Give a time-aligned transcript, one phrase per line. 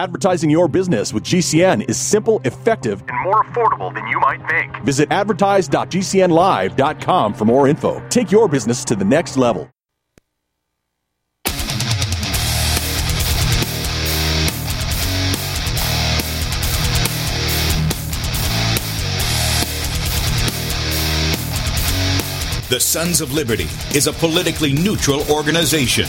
[0.00, 4.74] Advertising your business with GCN is simple, effective, and more affordable than you might think.
[4.82, 8.02] Visit advertise.gcnlive.com for more info.
[8.08, 9.70] Take your business to the next level.
[22.70, 26.08] The Sons of Liberty is a politically neutral organization.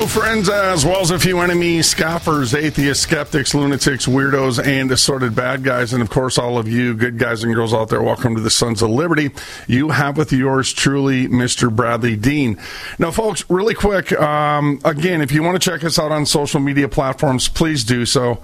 [0.00, 5.34] Hello, friends, as well as a few enemies, scoffers, atheists, skeptics, lunatics, weirdos, and assorted
[5.34, 5.92] bad guys.
[5.92, 8.48] And of course, all of you good guys and girls out there, welcome to the
[8.48, 9.30] Sons of Liberty.
[9.66, 11.68] You have with yours truly, Mr.
[11.68, 12.58] Bradlee Dean.
[12.98, 16.60] Now, folks, really quick, um, again, if you want to check us out on social
[16.60, 18.40] media platforms, please do so.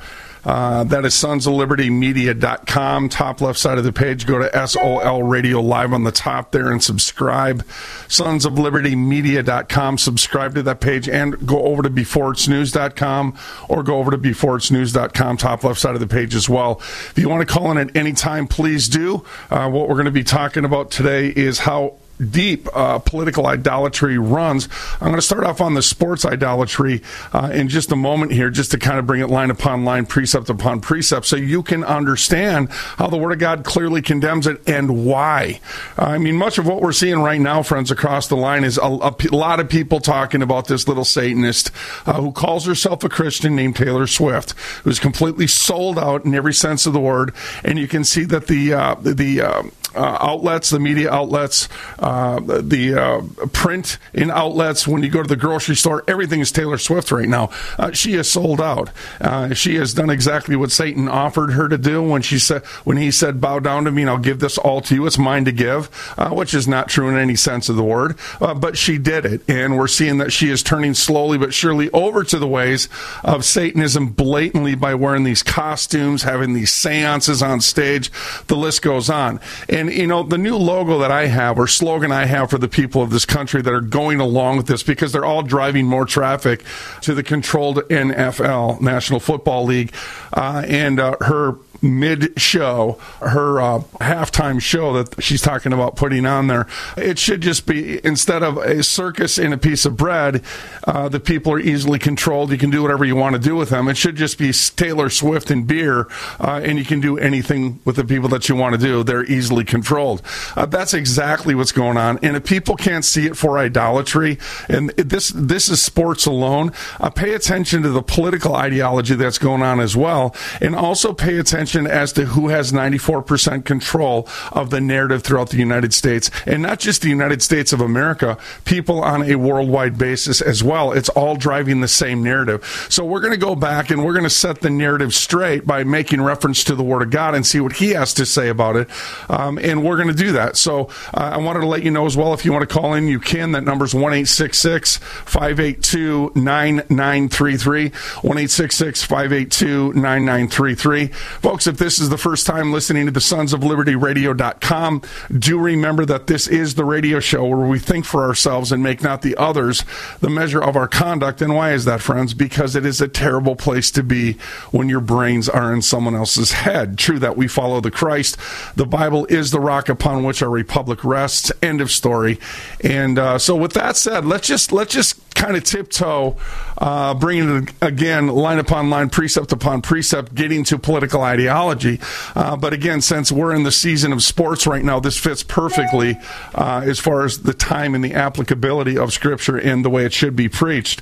[0.46, 3.08] Uh, that is sons of liberty media.com.
[3.08, 6.70] Top left side of the page, go to SOL Radio Live on the top there
[6.70, 7.66] and subscribe.
[8.06, 9.98] Sons of liberty media.com.
[9.98, 13.36] Subscribe to that page and go over to beforeitsnews.com
[13.68, 16.76] or go over to beforeitsnews.com, top left side of the page as well.
[16.78, 19.24] If you want to call in at any time, please do.
[19.50, 24.18] Uh, what we're going to be talking about today is how deep uh, political idolatry
[24.18, 24.68] runs.
[24.94, 28.50] I'm going to start off on the sports idolatry uh, in just a moment here,
[28.50, 31.84] just to kind of bring it line upon line, precept upon precept, so you can
[31.84, 35.60] understand how the Word of God clearly condemns it and why.
[35.98, 38.78] Uh, I mean, much of what we're seeing right now, friends, across the line is
[38.78, 41.70] a lot of people talking about this little Satanist
[42.06, 44.52] uh, who calls herself a Christian named Taylor Swift,
[44.84, 47.34] who's completely sold out in every sense of the word.
[47.64, 49.62] And you can see that the uh, the uh,
[49.94, 51.68] uh, outlets, the media outlets,
[52.06, 54.86] uh, the uh, print in outlets.
[54.86, 57.50] When you go to the grocery store, everything is Taylor Swift right now.
[57.76, 58.90] Uh, she is sold out.
[59.20, 62.96] Uh, she has done exactly what Satan offered her to do when she said, when
[62.96, 65.04] he said, "Bow down to me, and I'll give this all to you.
[65.04, 68.16] It's mine to give," uh, which is not true in any sense of the word.
[68.38, 72.22] but she did it, and we're seeing that she is turning slowly but surely over
[72.22, 72.88] to the ways
[73.24, 78.12] of Satanism blatantly by wearing these costumes, having these seances on stage.
[78.46, 81.95] The list goes on, and you know the new logo that I have or slogan
[82.04, 85.12] I have for the people of this country that are going along with this because
[85.12, 86.62] they're all driving more traffic
[87.02, 89.94] to the controlled NFL National Football League,
[90.32, 91.52] uh, and uh, her
[91.82, 96.66] mid show, her uh, halftime show that she's talking about putting on there.
[96.96, 100.42] It should just be instead of a circus and a piece of bread,
[100.84, 102.50] uh, the people are easily controlled.
[102.50, 103.88] You can do whatever you want to do with them.
[103.88, 106.08] It should just be Taylor Swift and beer,
[106.40, 109.02] uh, and you can do anything with the people that you want to do.
[109.02, 110.22] They're easily controlled.
[110.54, 112.18] Uh, that's exactly what's going on.
[112.22, 114.38] And if people can't see it for idolatry,
[114.68, 119.62] and this this is sports alone, uh, pay attention to the political ideology that's going
[119.62, 124.80] on as well, and also pay attention as to who has 94% control of the
[124.80, 129.22] narrative throughout the United States, and not just the United States of America, people on
[129.22, 130.92] a worldwide basis as well.
[130.92, 132.86] It's all driving the same narrative.
[132.90, 135.84] So we're going to go back and we're going to set the narrative straight by
[135.84, 138.76] making reference to the Word of God and see what He has to say about
[138.76, 138.88] it.
[139.28, 140.56] Um, and we're going to do that.
[140.56, 142.94] So uh, I wanted to let you know as well if you want to call
[142.94, 143.52] in, you can.
[143.52, 147.92] That number is 1 582 9933.
[148.22, 151.10] 1 582 9933.
[151.56, 155.00] Folks, if this is the first time listening to the Sons of Liberty Radio.com,
[155.38, 159.02] do remember that this is the radio show where we think for ourselves and make
[159.02, 159.82] not the others
[160.20, 161.40] the measure of our conduct.
[161.40, 162.34] And why is that, friends?
[162.34, 164.34] Because it is a terrible place to be
[164.70, 166.98] when your brains are in someone else's head.
[166.98, 168.36] True that we follow the Christ.
[168.76, 171.50] The Bible is the rock upon which our republic rests.
[171.62, 172.38] End of story.
[172.82, 176.36] And uh, so, with that said, let's just let's just kind of tiptoe,
[176.78, 182.00] uh, bringing it again line upon line, precept upon precept, getting to political ideology.
[182.34, 186.16] Uh, but again, since we're in the season of sports right now, this fits perfectly
[186.54, 190.12] uh, as far as the time and the applicability of Scripture and the way it
[190.12, 191.00] should be preached.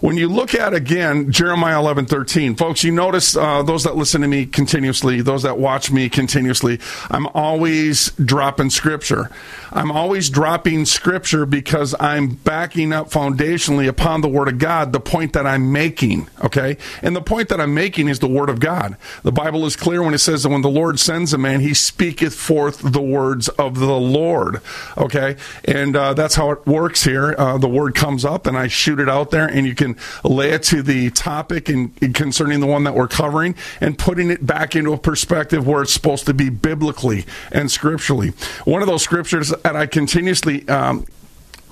[0.00, 4.20] When you look at again Jeremiah eleven thirteen, folks, you notice uh, those that listen
[4.22, 9.30] to me continuously, those that watch me continuously, I'm always dropping Scripture.
[9.70, 15.00] I'm always dropping Scripture because I'm backing up foundationally upon the Word of God the
[15.00, 16.28] point that I'm making.
[16.42, 18.96] Okay, and the point that I'm making is the Word of God.
[19.22, 21.74] The Bible is clear when it says that when the Lord sends a man, He
[21.74, 24.60] speaketh forth the words of the Lord.
[24.96, 27.34] Okay, and uh, that's how it works here.
[27.36, 30.50] Uh, the Word comes up, and I shoot it out there, and you can lay
[30.50, 34.46] it to the topic and, and concerning the one that we're covering, and putting it
[34.46, 38.30] back into a perspective where it's supposed to be biblically and scripturally.
[38.64, 41.06] One of those scriptures that I continuously um,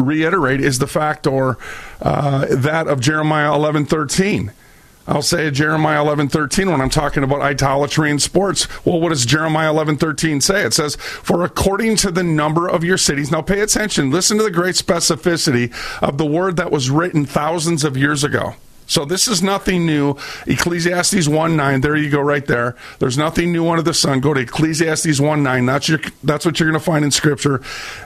[0.04, 1.58] reiterate is the fact or
[2.00, 4.52] uh, that of Jeremiah eleven thirteen.
[5.06, 8.66] I'll say Jeremiah eleven thirteen when I'm talking about idolatry in sports.
[8.86, 10.64] Well, what does Jeremiah eleven thirteen say?
[10.64, 14.10] It says, "For according to the number of your cities." Now, pay attention.
[14.10, 15.72] Listen to the great specificity
[16.02, 18.54] of the word that was written thousands of years ago.
[18.86, 20.16] So this is nothing new.
[20.46, 22.76] Ecclesiastes 1 9, there you go right there.
[22.98, 24.20] There's nothing new under the sun.
[24.20, 25.66] Go to Ecclesiastes 1 9.
[25.66, 27.62] That's, your, that's what you're going to find in Scripture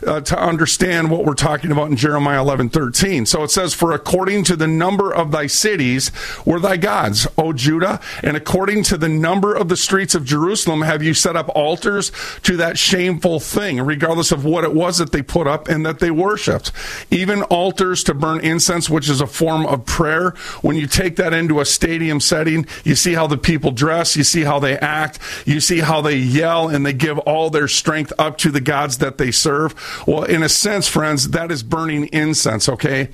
[0.07, 3.27] uh, to understand what we're talking about in Jeremiah 11 13.
[3.27, 6.13] So it says, For according to the number of thy cities
[6.45, 10.83] were thy gods, O Judah, and according to the number of the streets of Jerusalem
[10.83, 15.13] have you set up altars to that shameful thing, regardless of what it was that
[15.13, 16.73] they put up and that they worshiped.
[17.11, 20.35] Even altars to burn incense, which is a form of prayer
[20.69, 24.23] when you take that into a stadium setting, you see how the people dress, you
[24.23, 28.13] see how they act, you see how they yell, and they give all their strength
[28.19, 29.75] up to the gods that they serve.
[30.07, 33.09] Well, in a sense, friends, that is burning incense, okay?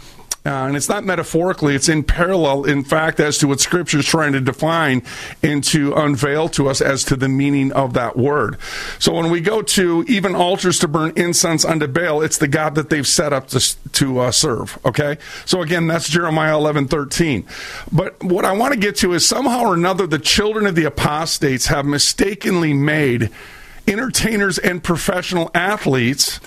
[0.47, 4.07] Uh, and it's not metaphorically, it's in parallel, in fact, as to what Scripture is
[4.07, 5.03] trying to define
[5.43, 8.59] and to unveil to us as to the meaning of that word.
[8.99, 12.75] So when we go to even altars to burn incense unto Baal, it's the God
[12.75, 14.79] that they've set up to, to uh, serve.
[14.85, 15.17] Okay?
[15.47, 17.47] So again, that's Jeremiah 11 13.
[17.91, 20.85] But what I want to get to is somehow or another, the children of the
[20.85, 23.31] apostates have mistakenly made
[23.89, 26.39] entertainers and professional athletes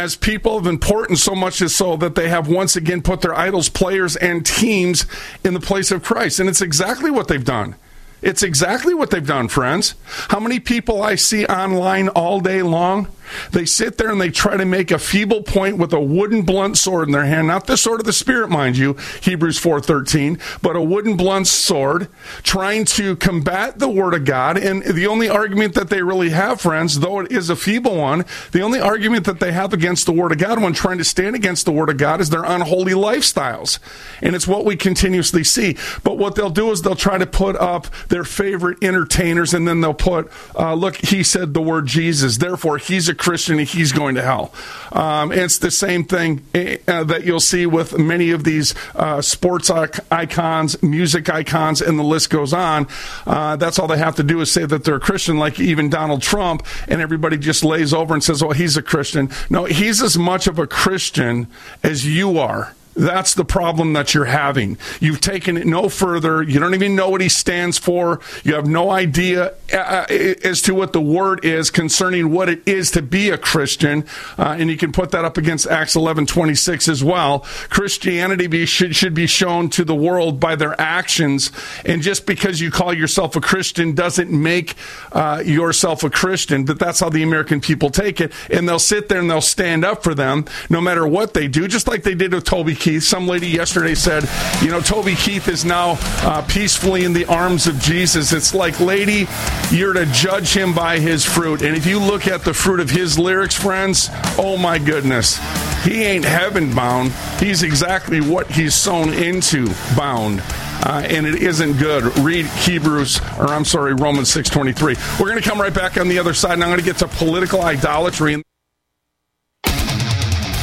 [0.00, 3.34] as people of importance, so much as so that they have once again put their
[3.34, 5.04] idols, players, and teams
[5.44, 6.40] in the place of Christ.
[6.40, 7.76] And it's exactly what they've done.
[8.22, 9.94] It's exactly what they've done, friends.
[10.28, 13.08] How many people I see online all day long?
[13.52, 16.78] They sit there and they try to make a feeble point with a wooden blunt
[16.78, 20.76] sword in their hand, not the sword of the spirit, mind you, Hebrews 4:13, but
[20.76, 22.08] a wooden blunt sword,
[22.42, 24.56] trying to combat the word of God.
[24.58, 28.24] And the only argument that they really have, friends, though it is a feeble one,
[28.52, 31.36] the only argument that they have against the word of God when trying to stand
[31.36, 33.78] against the word of God is their unholy lifestyles.
[34.22, 35.76] And it's what we continuously see.
[36.02, 39.80] But what they'll do is they'll try to put up their favorite entertainers and then
[39.80, 44.14] they'll put, uh, look, he said the word Jesus, therefore he's a Christian he's going
[44.16, 44.52] to hell.
[44.92, 46.44] Um, it's the same thing
[46.88, 52.02] uh, that you'll see with many of these uh, sports icons, music icons, and the
[52.02, 52.88] list goes on.
[53.26, 55.90] Uh, that's all they have to do is say that they're a Christian, like even
[55.90, 60.02] Donald Trump, and everybody just lays over and says, "Well, he's a Christian." No, he's
[60.02, 61.46] as much of a Christian
[61.82, 62.74] as you are.
[63.00, 64.76] That's the problem that you're having.
[65.00, 66.42] You've taken it no further.
[66.42, 68.20] You don't even know what he stands for.
[68.44, 70.06] You have no idea uh, uh,
[70.44, 74.04] as to what the word is concerning what it is to be a Christian.
[74.36, 77.40] Uh, and you can put that up against Acts 11 26 as well.
[77.70, 81.50] Christianity be, should, should be shown to the world by their actions.
[81.86, 84.74] And just because you call yourself a Christian doesn't make
[85.12, 86.66] uh, yourself a Christian.
[86.66, 88.30] But that's how the American people take it.
[88.50, 91.66] And they'll sit there and they'll stand up for them no matter what they do,
[91.66, 92.89] just like they did with Toby Keith.
[92.98, 94.28] Some lady yesterday said,
[94.62, 98.32] you know, Toby Keith is now uh, peacefully in the arms of Jesus.
[98.32, 99.28] It's like, lady,
[99.70, 101.62] you're to judge him by his fruit.
[101.62, 105.38] And if you look at the fruit of his lyrics, friends, oh my goodness,
[105.84, 107.12] he ain't heaven bound.
[107.38, 110.42] He's exactly what he's sown into bound.
[110.82, 112.04] Uh, and it isn't good.
[112.18, 115.20] Read Hebrews, or I'm sorry, Romans 6.23.
[115.20, 116.96] We're going to come right back on the other side, and I'm going to get
[116.98, 118.42] to political idolatry.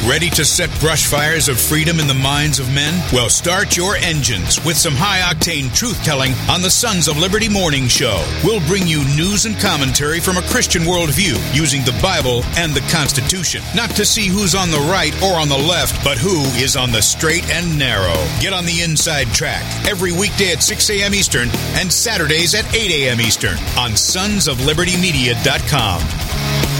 [0.07, 3.03] Ready to set brush fires of freedom in the minds of men?
[3.11, 7.49] Well, start your engines with some high octane truth telling on the Sons of Liberty
[7.49, 8.25] Morning Show.
[8.41, 12.79] We'll bring you news and commentary from a Christian worldview using the Bible and the
[12.89, 13.61] Constitution.
[13.75, 16.93] Not to see who's on the right or on the left, but who is on
[16.93, 18.15] the straight and narrow.
[18.39, 21.13] Get on the inside track every weekday at 6 a.m.
[21.13, 23.19] Eastern and Saturdays at 8 a.m.
[23.19, 26.76] Eastern on sonsoflibertymedia.com.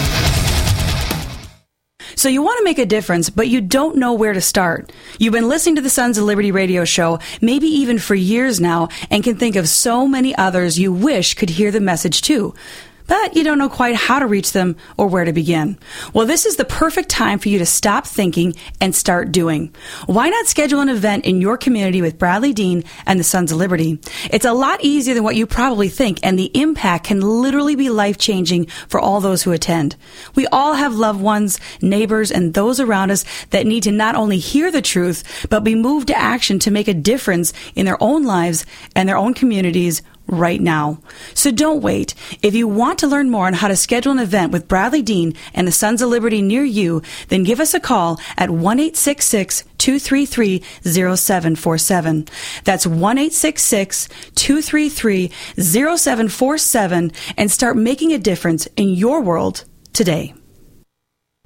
[2.18, 4.92] So you want to make a difference, but you don't know where to start.
[5.20, 8.90] You've been listening to the Sons of Liberty radio show, maybe even for years now,
[9.12, 12.56] and can think of so many others you wish could hear the message too
[13.08, 15.78] but you don't know quite how to reach them or where to begin.
[16.14, 19.74] Well, this is the perfect time for you to stop thinking and start doing.
[20.06, 23.58] Why not schedule an event in your community with Bradlee Dean and the Sons of
[23.58, 24.00] Liberty?
[24.30, 27.90] It's a lot easier than what you probably think, and the impact can literally be
[27.90, 29.96] life changing for all those who attend.
[30.36, 34.38] We all have loved ones, neighbors, and those around us that need to not only
[34.38, 38.24] hear the truth, but be moved to action to make a difference in their own
[38.24, 41.00] lives and their own communities right now.
[41.34, 42.14] So don't wait.
[42.42, 45.34] If you want to learn more on how to schedule an event with Bradlee Dean
[45.54, 50.64] and the Sons of Liberty near you, then give us a call at 1 233
[50.84, 52.28] 0747.
[52.64, 60.34] That's 1 233 0747 and start making a difference in your world today.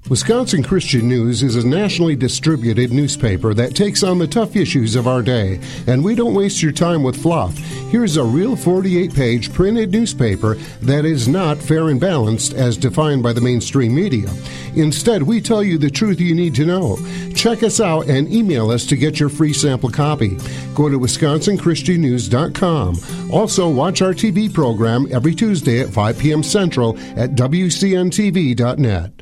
[0.08, 5.06] Wisconsin Christian News is a nationally distributed newspaper that takes on the tough issues of
[5.06, 7.56] our day, and we don't waste your time with fluff.
[7.88, 13.22] Here's a real 48 page printed newspaper that is not fair and balanced as defined
[13.22, 14.28] by the mainstream media.
[14.74, 16.98] Instead, we tell you the truth you need to know.
[17.34, 20.36] Check us out and email us to get your free sample copy.
[20.74, 22.96] Go to wisconsinchristiannews.com.
[23.32, 26.42] Also, watch our TV program every Tuesday at 5 p.m.
[26.42, 29.21] Central at WCNTV.net.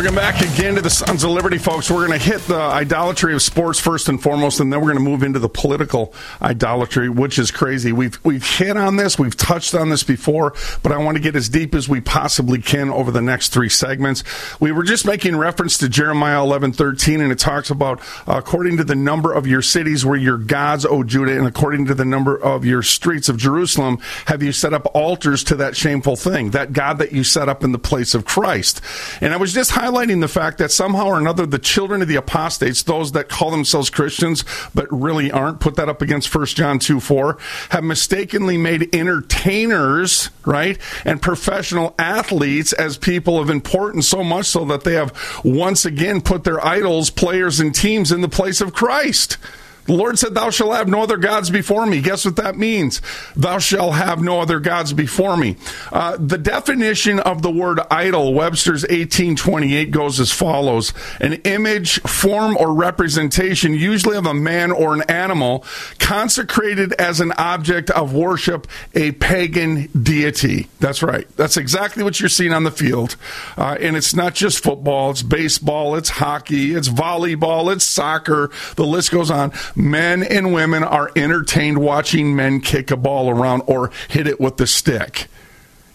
[0.00, 1.90] Welcome back again to the Sons of Liberty, folks.
[1.90, 5.04] We're going to hit the idolatry of sports first and foremost, and then we're going
[5.04, 7.92] to move into the political idolatry, which is crazy.
[7.92, 11.36] We've we've hit on this, we've touched on this before, but I want to get
[11.36, 14.24] as deep as we possibly can over the next three segments.
[14.58, 18.84] We were just making reference to Jeremiah eleven thirteen, and it talks about according to
[18.84, 22.34] the number of your cities where your gods, O Judah, and according to the number
[22.34, 26.72] of your streets of Jerusalem, have you set up altars to that shameful thing, that
[26.72, 28.80] God that you set up in the place of Christ.
[29.20, 32.08] And I was just highlighting highlighting the fact that somehow or another the children of
[32.08, 34.44] the apostates, those that call themselves Christians
[34.74, 37.38] but really aren't, put that up against 1 John 2 4,
[37.70, 44.64] have mistakenly made entertainers, right, and professional athletes as people of importance so much so
[44.66, 45.12] that they have
[45.44, 49.36] once again put their idols, players, and teams in the place of Christ.
[49.86, 52.00] The Lord said, Thou shalt have no other gods before me.
[52.00, 53.00] Guess what that means?
[53.34, 55.56] Thou shalt have no other gods before me.
[55.92, 62.56] Uh, the definition of the word idol, Webster's 1828, goes as follows An image, form,
[62.56, 65.64] or representation, usually of a man or an animal,
[65.98, 70.68] consecrated as an object of worship, a pagan deity.
[70.78, 71.26] That's right.
[71.36, 73.16] That's exactly what you're seeing on the field.
[73.56, 78.50] Uh, and it's not just football, it's baseball, it's hockey, it's volleyball, it's soccer.
[78.76, 83.62] The list goes on men and women are entertained watching men kick a ball around
[83.66, 85.28] or hit it with the stick.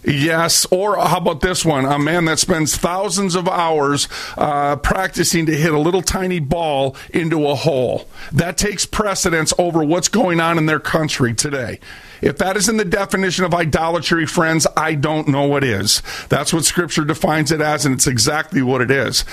[0.06, 1.84] Yes, or how about this one?
[1.84, 6.94] A man that spends thousands of hours uh, practicing to hit a little tiny ball
[7.12, 8.08] into a hole.
[8.30, 11.80] That takes precedence over what's going on in their country today.
[12.22, 16.02] If that isn't the definition of idolatry, friends, I don't know what is.
[16.28, 19.24] That's what Scripture defines it as, and it's exactly what it is.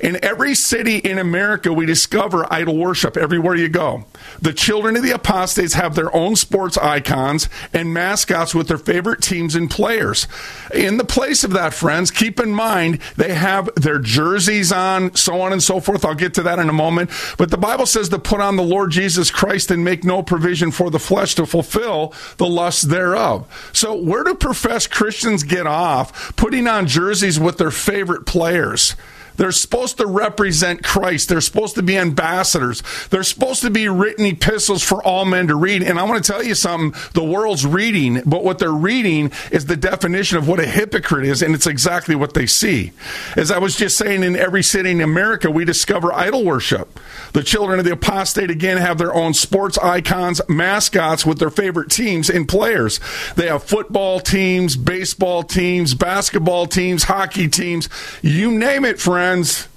[0.00, 4.04] In every city in America, we discover idol worship everywhere you go.
[4.40, 9.22] The children of the apostates have their own sports icons and mascots with their favorite
[9.22, 10.26] teams and players.
[10.74, 15.40] In the place of that, friends, keep in mind they have their jerseys on, so
[15.40, 16.04] on and so forth.
[16.04, 17.10] I'll get to that in a moment.
[17.36, 20.70] But the Bible says to put on the Lord Jesus Christ and make no provision
[20.70, 23.46] for the flesh to fulfill the lust thereof.
[23.72, 28.94] So, where do professed Christians get off putting on jerseys with their favorite players?
[29.38, 31.28] They're supposed to represent Christ.
[31.28, 32.82] They're supposed to be ambassadors.
[33.08, 35.82] They're supposed to be written epistles for all men to read.
[35.82, 39.66] And I want to tell you something the world's reading, but what they're reading is
[39.66, 42.92] the definition of what a hypocrite is, and it's exactly what they see.
[43.36, 46.98] As I was just saying, in every city in America, we discover idol worship.
[47.32, 51.90] The children of the apostate again have their own sports icons, mascots with their favorite
[51.90, 52.98] teams and players.
[53.36, 57.88] They have football teams, baseball teams, basketball teams, hockey teams,
[58.20, 59.68] you name it, friends friends,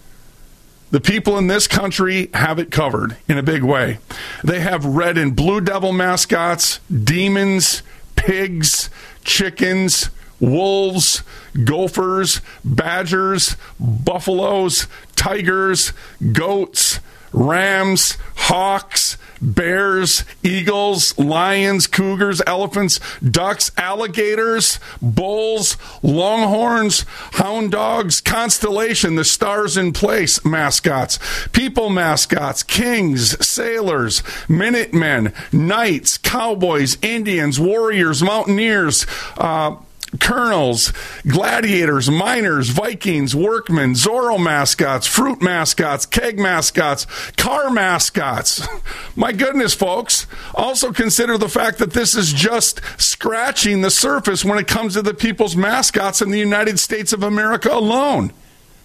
[0.92, 3.98] the people in this country have it covered in a big way.
[4.46, 7.84] They have red and blue devil mascots, demons,
[8.16, 8.90] pigs,
[9.26, 11.24] chickens, wolves,
[11.66, 15.92] gophers, badgers, buffaloes, tigers,
[16.32, 17.02] goats,
[17.34, 29.24] rams, hawks, bears, eagles, lions, cougars, elephants, ducks, alligators, bulls, longhorns, hound dogs, constellation, the
[29.24, 31.18] stars in place mascots,
[31.54, 39.06] people mascots, kings, sailors, minutemen, knights, cowboys, Indians, warriors, mountaineers,
[39.38, 39.76] uh,
[40.20, 40.92] colonels,
[41.28, 47.06] gladiators, miners, Vikings, workmen, Zorro mascots, fruit mascots, keg mascots,
[47.38, 48.68] car mascots.
[49.16, 50.28] My goodness, folks.
[50.54, 55.02] Also consider the fact that this is just scratching the surface when it comes to
[55.02, 58.34] the people's mascots in the United States of America alone.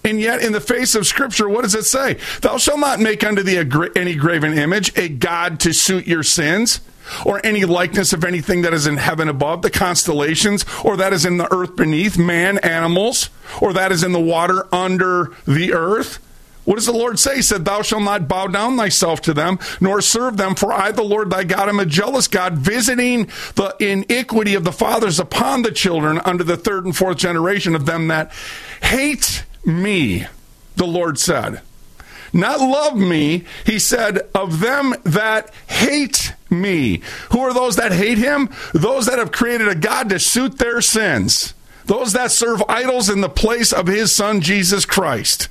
[0.04, 2.18] And yet, in the face of Scripture, what does it say?
[2.40, 3.58] Thou shalt not make unto thee
[3.96, 6.80] any graven image, a God to suit your sins
[7.24, 11.24] or any likeness of anything that is in heaven above, the constellations, or that is
[11.24, 16.18] in the earth beneath, man, animals, or that is in the water under the earth.
[16.66, 17.36] What does the Lord say?
[17.36, 20.90] He said, Thou shalt not bow down thyself to them, nor serve them, for I,
[20.90, 25.62] the Lord thy God, am a jealous God, visiting the iniquity of the fathers upon
[25.62, 28.32] the children under the third and fourth generation of them that
[28.82, 30.26] hate me,
[30.74, 31.60] the Lord said
[32.36, 33.44] not love me.
[33.64, 37.00] He said, of them that hate me.
[37.30, 38.50] Who are those that hate him?
[38.72, 41.54] Those that have created a God to suit their sins.
[41.86, 45.48] Those that serve idols in the place of his son, Jesus Christ.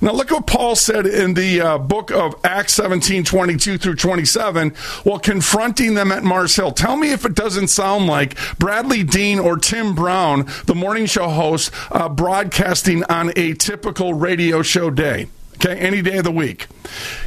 [0.00, 4.70] Now, look what Paul said in the uh, book of Acts 17 22 through 27
[5.02, 6.72] while confronting them at Mars Hill.
[6.72, 11.28] Tell me if it doesn't sound like Bradlee Dean or Tim Brown, the morning show
[11.28, 15.26] host, uh, broadcasting on a typical radio show day.
[15.56, 16.66] Okay, any day of the week.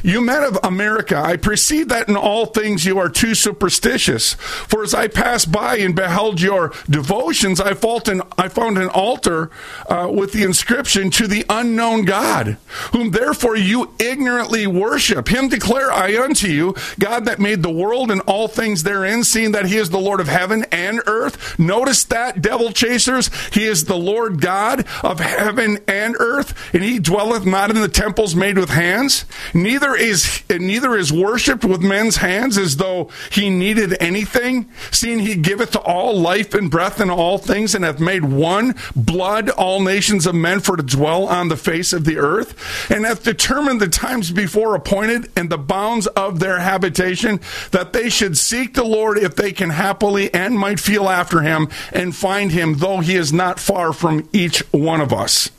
[0.02, 4.34] You men of America, I perceive that in all things you are too superstitious.
[4.34, 9.50] For as I passed by and beheld your devotions, I, an, I found an altar
[9.88, 12.56] uh, with the inscription to the unknown God,
[12.92, 15.28] whom therefore you ignorantly worship.
[15.28, 19.52] Him declare I unto you, God that made the world and all things therein, seeing
[19.52, 21.58] that he is the Lord of heaven and earth.
[21.58, 23.30] Notice that, devil chasers.
[23.52, 27.88] He is the Lord God of heaven and earth, and he dwelleth not in the
[27.88, 33.50] temples made with hands Neither is neither is worshipped with men's hands as though he
[33.50, 38.00] needed anything, seeing he giveth to all life and breath and all things, and hath
[38.00, 42.18] made one blood all nations of men for to dwell on the face of the
[42.18, 47.92] earth, and hath determined the times before appointed and the bounds of their habitation, that
[47.92, 52.14] they should seek the Lord if they can happily and might feel after him and
[52.14, 55.50] find him, though he is not far from each one of us.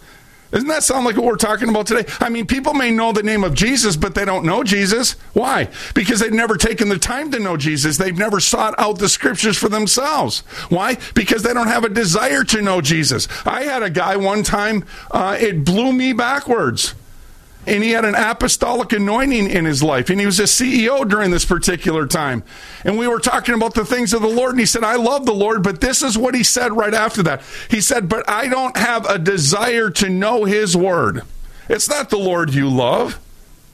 [0.52, 2.12] Doesn't that sound like what we're talking about today?
[2.20, 5.14] I mean, people may know the name of Jesus, but they don't know Jesus.
[5.34, 5.70] Why?
[5.94, 7.98] Because they've never taken the time to know Jesus.
[7.98, 10.40] They've never sought out the scriptures for themselves.
[10.70, 10.98] Why?
[11.14, 13.28] Because they don't have a desire to know Jesus.
[13.46, 16.96] I had a guy one time, uh, it blew me backwards
[17.70, 21.30] and he had an apostolic anointing in his life, and he was a CEO during
[21.30, 22.44] this particular time.
[22.84, 25.28] And we were talking about the things of the Lord, and he said, I love
[25.28, 27.44] the Lord, but this is what he said right after that.
[27.70, 31.22] He said, But I don't have a desire to know his word.
[31.70, 33.20] It's not the Lord you love,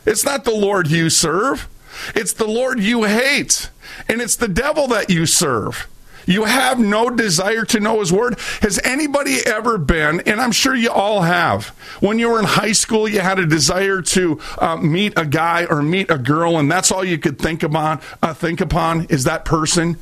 [0.05, 1.69] it's not the Lord you serve,
[2.13, 3.69] it's the Lord you hate,
[4.09, 5.87] and it's the devil that you serve.
[6.25, 8.39] You have no desire to know His Word.
[8.61, 11.67] Has anybody ever been, and I'm sure you all have,
[11.99, 15.65] when you were in high school, you had a desire to uh, meet a guy
[15.65, 19.23] or meet a girl, and that's all you could think about, uh, think upon is
[19.25, 19.97] that person?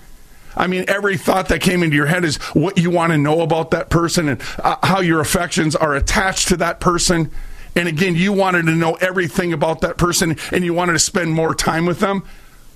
[0.56, 3.42] I mean, every thought that came into your head is what you want to know
[3.42, 7.32] about that person and uh, how your affections are attached to that person.
[7.76, 11.32] And again, you wanted to know everything about that person and you wanted to spend
[11.32, 12.24] more time with them.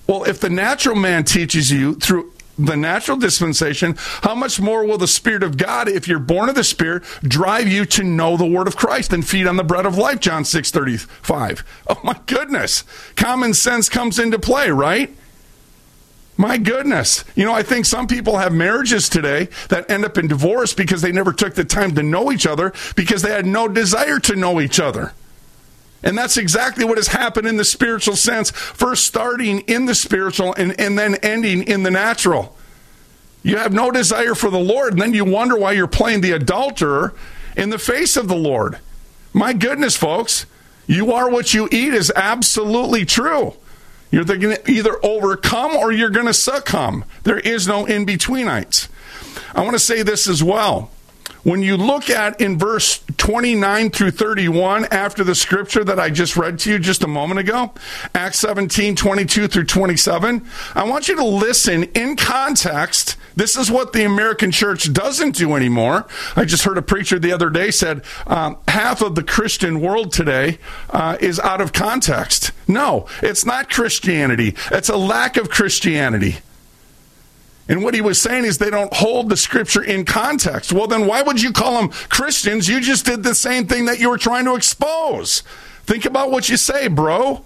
[0.08, 4.98] Well, if the natural man teaches you through the natural dispensation, how much more will
[4.98, 8.46] the Spirit of God, if you're born of the Spirit, drive you to know the
[8.46, 10.20] word of Christ and feed on the bread of life?
[10.20, 11.64] John 6 35.
[11.88, 12.84] Oh my goodness.
[13.16, 15.14] Common sense comes into play, right?
[16.36, 17.24] My goodness.
[17.34, 21.02] You know, I think some people have marriages today that end up in divorce because
[21.02, 24.36] they never took the time to know each other because they had no desire to
[24.36, 25.12] know each other.
[26.02, 30.54] And that's exactly what has happened in the spiritual sense, first starting in the spiritual
[30.54, 32.56] and, and then ending in the natural.
[33.42, 36.32] You have no desire for the Lord, and then you wonder why you're playing the
[36.32, 37.14] adulterer
[37.56, 38.78] in the face of the Lord.
[39.32, 40.46] My goodness, folks,
[40.86, 43.54] you are what you eat is absolutely true.
[44.10, 47.04] You're going to either overcome or you're going to succumb.
[47.24, 48.88] There is no in betweenites.
[49.54, 50.90] I want to say this as well.
[51.44, 56.36] When you look at in verse 29 through 31 after the scripture that I just
[56.36, 57.72] read to you just a moment ago,
[58.14, 63.16] Acts 17, 22 through 27, I want you to listen in context.
[63.36, 66.06] This is what the American church doesn't do anymore.
[66.34, 70.12] I just heard a preacher the other day said um, half of the Christian world
[70.12, 70.58] today
[70.90, 72.50] uh, is out of context.
[72.66, 74.54] No, it's not Christianity.
[74.72, 76.38] It's a lack of Christianity.
[77.68, 80.72] And what he was saying is they don't hold the scripture in context.
[80.72, 82.66] Well, then why would you call them Christians?
[82.66, 85.42] You just did the same thing that you were trying to expose.
[85.84, 87.44] Think about what you say, bro.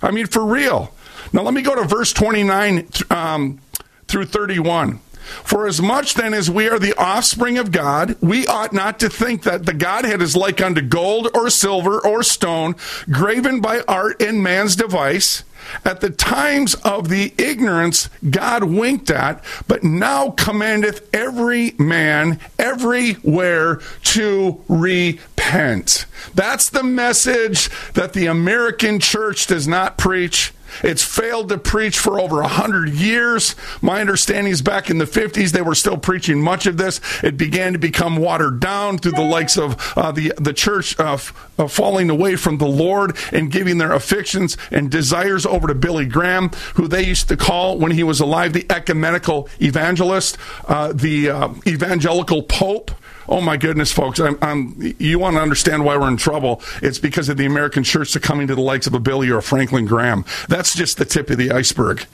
[0.00, 0.94] I mean, for real.
[1.32, 3.60] Now, let me go to verse 29 um,
[4.06, 5.00] through 31.
[5.42, 9.08] For as much then as we are the offspring of God, we ought not to
[9.08, 12.76] think that the Godhead is like unto gold or silver or stone,
[13.10, 15.42] graven by art and man's device
[15.84, 23.80] at the times of the ignorance God winked at, but now commandeth every man everywhere
[24.04, 26.06] to repent.
[26.34, 30.53] That's the message that the American church does not preach.
[30.82, 33.54] It's failed to preach for over a hundred years.
[33.80, 37.00] My understanding is back in the 50s, they were still preaching much of this.
[37.22, 41.14] It began to become watered down through the likes of uh, the, the church uh,
[41.14, 45.74] f- uh, falling away from the Lord and giving their affections and desires over to
[45.74, 50.36] Billy Graham, who they used to call, when he was alive, the ecumenical evangelist,
[50.68, 52.90] uh, the uh, evangelical pope.
[53.28, 54.20] Oh my goodness, folks!
[54.20, 56.62] I'm, I'm, you want to understand why we're in trouble?
[56.82, 59.42] It's because of the American church succumbing to the likes of a Billy or a
[59.42, 60.24] Franklin Graham.
[60.48, 62.06] That's just the tip of the iceberg.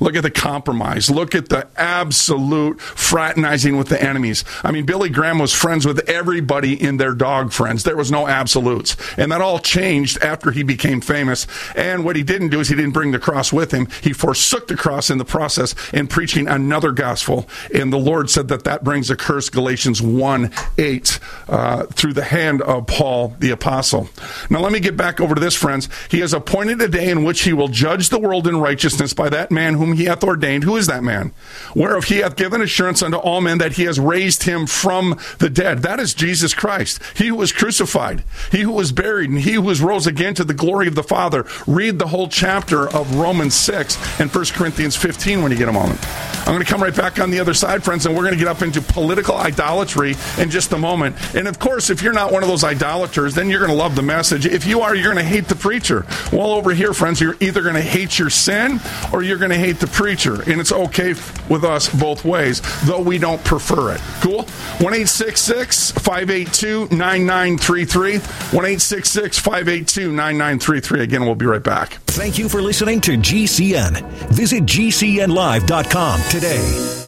[0.00, 1.10] Look at the compromise.
[1.10, 4.44] Look at the absolute fraternizing with the enemies.
[4.62, 7.82] I mean, Billy Graham was friends with everybody in their dog friends.
[7.82, 8.96] There was no absolutes.
[9.16, 11.46] And that all changed after he became famous.
[11.74, 13.88] And what he didn't do is he didn't bring the cross with him.
[14.02, 17.48] He forsook the cross in the process in preaching another gospel.
[17.74, 22.24] And the Lord said that that brings a curse, Galatians 1 8, uh, through the
[22.24, 24.08] hand of Paul the apostle.
[24.50, 25.88] Now, let me get back over to this, friends.
[26.10, 29.28] He has appointed a day in which he will judge the world in righteousness by
[29.30, 30.64] that man whom whom he hath ordained.
[30.64, 31.32] Who is that man?
[31.74, 35.50] Whereof he hath given assurance unto all men that he has raised him from the
[35.50, 35.80] dead.
[35.82, 37.00] That is Jesus Christ.
[37.16, 38.22] He who was crucified,
[38.52, 41.02] he who was buried, and he who was rose again to the glory of the
[41.02, 41.46] Father.
[41.66, 45.72] Read the whole chapter of Romans 6 and 1 Corinthians 15 when you get a
[45.72, 46.00] moment.
[46.48, 48.38] I'm going to come right back on the other side, friends, and we're going to
[48.38, 51.16] get up into political idolatry in just a moment.
[51.34, 53.94] And of course, if you're not one of those idolaters, then you're going to love
[53.94, 54.46] the message.
[54.46, 56.06] If you are, you're going to hate the preacher.
[56.32, 58.80] Well, over here, friends, you're either going to hate your sin
[59.12, 60.42] or you're going to hate the preacher.
[60.42, 61.14] And it's okay
[61.48, 64.00] with us both ways, though we don't prefer it.
[64.20, 64.42] Cool?
[64.42, 68.18] 1 582 9933.
[68.18, 71.02] 1 582 9933.
[71.02, 71.94] Again, we'll be right back.
[72.06, 74.02] Thank you for listening to GCN.
[74.30, 77.07] Visit GCNlive.com today.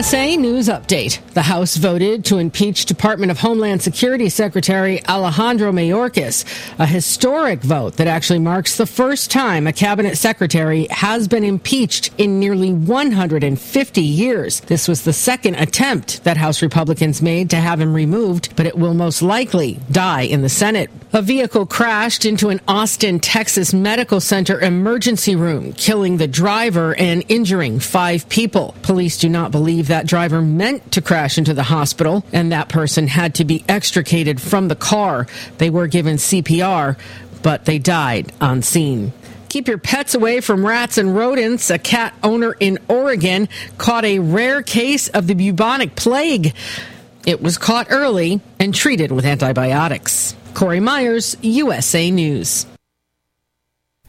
[0.00, 1.20] USA News Update.
[1.34, 6.46] The House voted to impeach Department of Homeland Security Secretary Alejandro Mayorkas,
[6.78, 12.14] a historic vote that actually marks the first time a cabinet secretary has been impeached
[12.16, 14.60] in nearly 150 years.
[14.60, 18.78] This was the second attempt that House Republicans made to have him removed, but it
[18.78, 20.88] will most likely die in the Senate.
[21.12, 27.24] A vehicle crashed into an Austin, Texas medical center emergency room, killing the driver and
[27.28, 28.76] injuring five people.
[28.82, 33.06] Police do not believe that driver meant to crash into the hospital and that person
[33.06, 35.26] had to be extricated from the car.
[35.58, 36.98] They were given CPR,
[37.42, 39.12] but they died on scene.
[39.48, 41.70] Keep your pets away from rats and rodents.
[41.70, 43.48] A cat owner in Oregon
[43.78, 46.54] caught a rare case of the bubonic plague.
[47.26, 50.36] It was caught early and treated with antibiotics.
[50.54, 52.66] Corey Myers, USA News.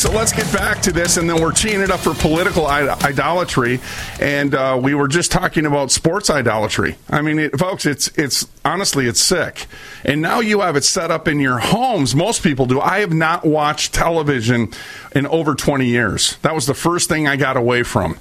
[0.00, 3.80] So let's get back to this, and then we're teeing it up for political idolatry,
[4.18, 6.96] and uh, we were just talking about sports idolatry.
[7.10, 9.66] I mean, it, folks, it's it's honestly it's sick,
[10.02, 12.14] and now you have it set up in your homes.
[12.14, 12.80] Most people do.
[12.80, 14.72] I have not watched television
[15.14, 16.38] in over twenty years.
[16.38, 18.18] That was the first thing I got away from,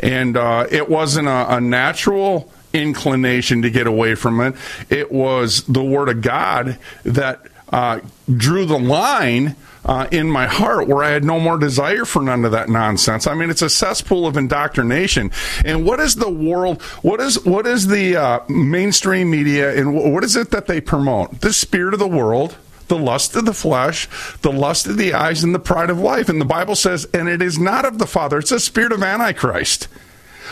[0.00, 4.56] and uh, it wasn't a, a natural inclination to get away from it.
[4.88, 8.00] It was the Word of God that uh,
[8.36, 12.44] drew the line uh, in my heart where I had no more desire for none
[12.44, 13.26] of that nonsense.
[13.26, 15.30] I mean, it's a cesspool of indoctrination.
[15.64, 16.82] And what is the world?
[17.02, 21.40] What is what is the uh, mainstream media and what is it that they promote?
[21.40, 22.56] The spirit of the world.
[22.88, 24.08] The lust of the flesh,
[24.42, 26.28] the lust of the eyes, and the pride of life.
[26.28, 29.00] And the Bible says, and it is not of the Father, it's a spirit of
[29.00, 29.84] Antichrist.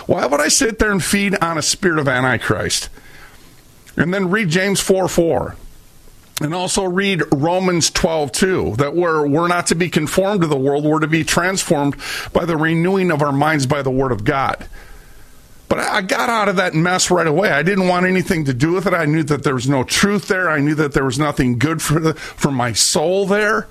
[0.07, 2.91] Why would I sit there and feed on a spirit of Antichrist?
[3.97, 5.57] And then read James 4 4
[6.41, 10.57] and also read Romans 12 too, that we're, we're not to be conformed to the
[10.57, 11.97] world, we're to be transformed
[12.33, 14.69] by the renewing of our minds by the Word of God.
[15.69, 17.51] But I got out of that mess right away.
[17.51, 18.95] I didn't want anything to do with it.
[18.95, 20.49] I knew that there was no truth there.
[20.49, 23.69] I knew that there was nothing good for, the, for my soul there.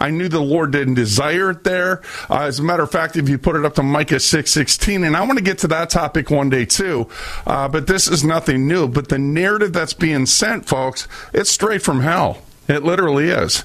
[0.00, 2.00] I knew the Lord didn't desire it there.
[2.28, 5.16] Uh, as a matter of fact, if you put it up to Micah 6:16, and
[5.16, 7.06] I want to get to that topic one day too,
[7.46, 8.88] uh, but this is nothing new.
[8.88, 12.38] But the narrative that's being sent, folks, it's straight from hell.
[12.66, 13.64] It literally is.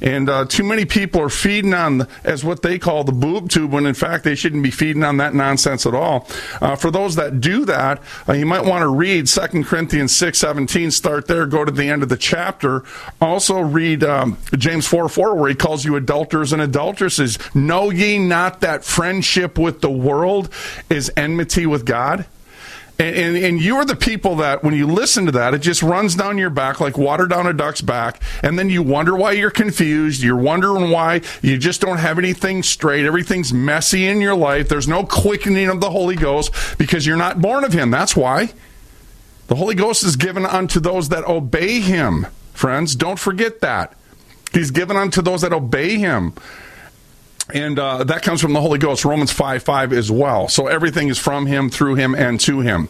[0.00, 3.50] And uh, too many people are feeding on, the, as what they call the boob
[3.50, 6.26] tube, when in fact they shouldn't be feeding on that nonsense at all.
[6.60, 10.38] Uh, for those that do that, uh, you might want to read 2 Corinthians 6
[10.38, 12.82] 17, start there, go to the end of the chapter.
[13.20, 17.38] Also read um, James 4 4, where he calls you adulterers and adulteresses.
[17.54, 20.48] Know ye not that friendship with the world
[20.88, 22.26] is enmity with God?
[23.00, 25.82] And, and, and you are the people that, when you listen to that, it just
[25.82, 28.22] runs down your back like water down a duck's back.
[28.42, 30.22] And then you wonder why you're confused.
[30.22, 33.06] You're wondering why you just don't have anything straight.
[33.06, 34.68] Everything's messy in your life.
[34.68, 37.90] There's no quickening of the Holy Ghost because you're not born of Him.
[37.90, 38.52] That's why.
[39.46, 42.94] The Holy Ghost is given unto those that obey Him, friends.
[42.94, 43.96] Don't forget that.
[44.52, 46.34] He's given unto those that obey Him
[47.54, 50.48] and uh, that comes from the Holy Ghost, Romans 5 5 as well.
[50.48, 52.88] So everything is from Him, through Him, and to Him.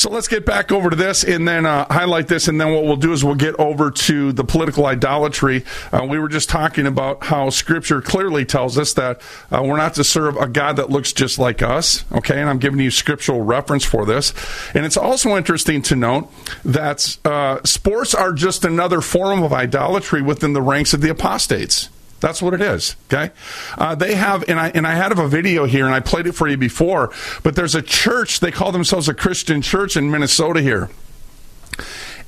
[0.00, 2.48] So let's get back over to this and then uh, highlight this.
[2.48, 5.66] And then what we'll do is we'll get over to the political idolatry.
[5.92, 9.92] Uh, we were just talking about how Scripture clearly tells us that uh, we're not
[9.96, 12.06] to serve a God that looks just like us.
[12.12, 14.32] Okay, and I'm giving you scriptural reference for this.
[14.74, 16.32] And it's also interesting to note
[16.64, 21.90] that uh, sports are just another form of idolatry within the ranks of the apostates.
[22.20, 22.96] That's what it is.
[23.06, 23.30] Okay,
[23.78, 26.32] uh, they have, and I and I had a video here, and I played it
[26.32, 27.12] for you before.
[27.42, 28.40] But there's a church.
[28.40, 30.90] They call themselves a Christian church in Minnesota here,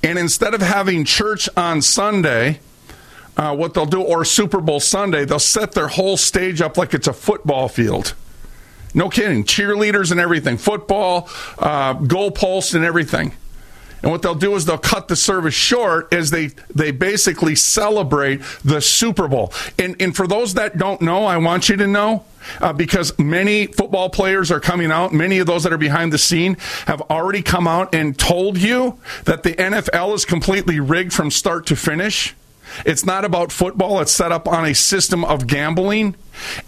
[0.02, 2.60] and instead of having church on Sunday.
[3.34, 6.92] Uh, what they'll do, or Super Bowl Sunday, they'll set their whole stage up like
[6.92, 8.12] it's a football field.
[8.92, 9.44] No kidding.
[9.44, 13.32] Cheerleaders and everything, football, uh, goalposts and everything.
[14.02, 18.40] And what they'll do is they'll cut the service short as they, they basically celebrate
[18.64, 19.52] the Super Bowl.
[19.78, 22.24] And, and for those that don't know, I want you to know
[22.60, 25.12] uh, because many football players are coming out.
[25.12, 28.98] Many of those that are behind the scene have already come out and told you
[29.24, 32.34] that the NFL is completely rigged from start to finish.
[32.84, 34.00] It's not about football.
[34.00, 36.16] It's set up on a system of gambling,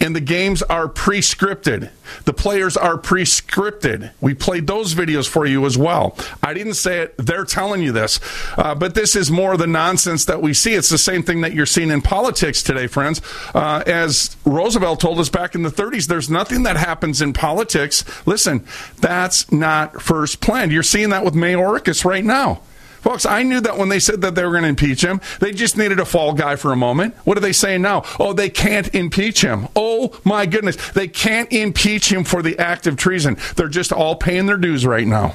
[0.01, 1.91] and the games are pre scripted.
[2.25, 4.13] The players are pre scripted.
[4.21, 6.17] We played those videos for you as well.
[6.43, 8.21] I didn't say it, they're telling you this.
[8.57, 10.75] Uh, but this is more the nonsense that we see.
[10.75, 13.21] It's the same thing that you're seeing in politics today, friends.
[13.55, 18.05] Uh, as Roosevelt told us back in the 30s, there's nothing that happens in politics.
[18.27, 18.65] Listen,
[19.01, 20.73] that's not first planned.
[20.73, 22.61] You're seeing that with Mayorkas right now.
[23.05, 25.53] Folks, I knew that when they said that they were going to impeach him, they
[25.53, 27.15] just needed a fall guy for a moment.
[27.25, 28.03] What are they saying now?
[28.19, 29.69] Oh, they can't impeach him.
[29.77, 30.77] Oh, my goodness.
[30.93, 33.37] They can't impeach him for the act of treason.
[33.57, 35.35] They're just all paying their dues right now.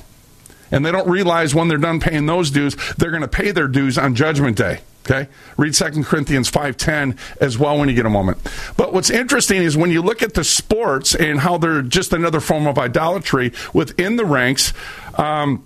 [0.71, 3.67] And they don't realize when they're done paying those dues, they're going to pay their
[3.67, 4.79] dues on Judgment Day.
[5.05, 5.29] Okay?
[5.55, 8.39] Read 2 Corinthians 5.10 as well when you get a moment.
[8.77, 12.39] But what's interesting is when you look at the sports and how they're just another
[12.39, 14.73] form of idolatry within the ranks,
[15.19, 15.63] um,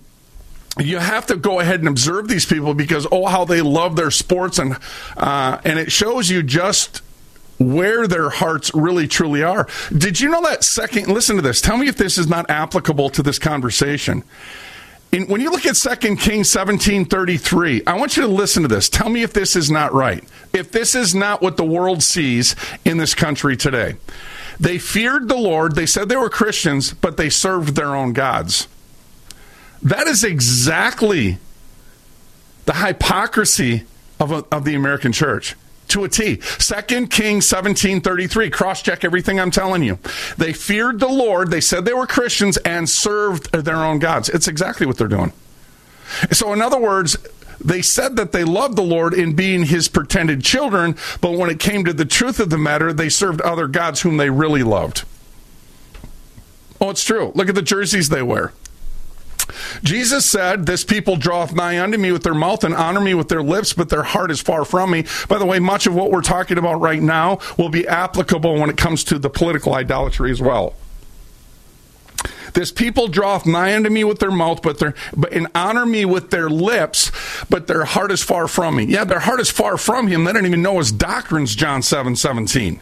[0.78, 4.10] you have to go ahead and observe these people because oh how they love their
[4.10, 4.76] sports and
[5.16, 7.02] uh, and it shows you just
[7.58, 9.68] where their hearts really truly are.
[9.96, 11.60] Did you know that second listen to this.
[11.60, 14.24] Tell me if this is not applicable to this conversation.
[15.12, 18.88] In, when you look at 2 Kings 17:33, I want you to listen to this.
[18.88, 20.24] Tell me if this is not right.
[20.52, 23.96] If this is not what the world sees in this country today.
[24.58, 28.68] They feared the Lord, they said they were Christians, but they served their own gods.
[29.84, 31.38] That is exactly
[32.64, 33.84] the hypocrisy
[34.18, 35.54] of, a, of the American church
[35.88, 36.40] to a T.
[36.40, 38.50] Second Kings 17:33.
[38.50, 39.98] Cross check everything I'm telling you.
[40.38, 44.28] They feared the Lord, they said they were Christians and served their own gods.
[44.30, 45.32] It's exactly what they're doing.
[46.32, 47.16] So in other words,
[47.62, 51.60] they said that they loved the Lord in being his pretended children, but when it
[51.60, 55.04] came to the truth of the matter, they served other gods whom they really loved.
[56.80, 57.32] Oh, it's true.
[57.34, 58.52] Look at the jerseys they wear.
[59.82, 63.28] Jesus said, This people draweth nigh unto me with their mouth and honor me with
[63.28, 65.04] their lips, but their heart is far from me.
[65.28, 68.70] By the way, much of what we're talking about right now will be applicable when
[68.70, 70.74] it comes to the political idolatry as well.
[72.54, 76.04] This people draweth nigh unto me with their mouth, but their but and honor me
[76.04, 77.10] with their lips,
[77.50, 78.84] but their heart is far from me.
[78.84, 80.24] Yeah, their heart is far from him.
[80.24, 82.80] They don't even know his doctrines, John 7 17.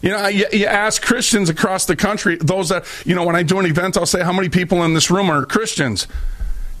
[0.00, 3.42] You know, you, you, ask Christians across the country, those that, you know, when I
[3.42, 6.06] do an event, I'll say, how many people in this room are Christians?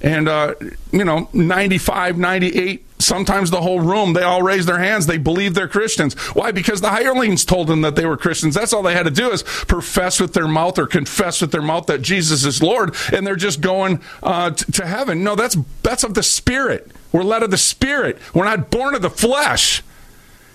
[0.00, 0.54] And, uh,
[0.92, 5.06] you know, 95, 98, sometimes the whole room, they all raise their hands.
[5.06, 6.14] They believe they're Christians.
[6.34, 6.52] Why?
[6.52, 8.54] Because the hirelings told them that they were Christians.
[8.54, 11.62] That's all they had to do is profess with their mouth or confess with their
[11.62, 15.24] mouth that Jesus is Lord, and they're just going uh, t- to heaven.
[15.24, 16.92] No, that's, that's of the Spirit.
[17.10, 18.18] We're led of the Spirit.
[18.32, 19.82] We're not born of the flesh.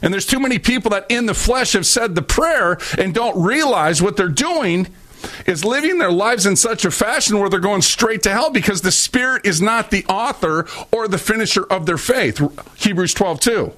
[0.04, 3.42] And there's too many people that in the flesh have said the prayer and don't
[3.42, 4.88] realize what they're doing
[5.48, 8.82] is living their lives in such a fashion where they're going straight to hell because
[8.82, 12.42] the Spirit is not the author or the finisher of their faith.
[12.76, 13.74] Hebrews 12, 2.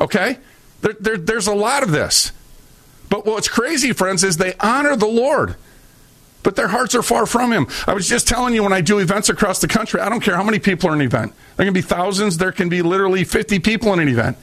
[0.00, 0.38] Okay?
[0.82, 2.30] There, there, there's a lot of this.
[3.08, 5.56] But what's crazy, friends, is they honor the Lord
[6.44, 7.66] but their hearts are far from him.
[7.86, 10.36] I was just telling you when I do events across the country, I don't care
[10.36, 11.32] how many people are in an event.
[11.56, 14.36] There can be thousands, there can be literally 50 people in an event.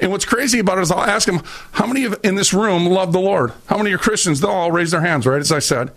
[0.00, 3.12] And what's crazy about it is I'll ask them, how many in this room love
[3.12, 3.52] the Lord?
[3.66, 4.40] How many are Christians?
[4.40, 5.40] They'll all raise their hands, right?
[5.40, 5.90] As I said.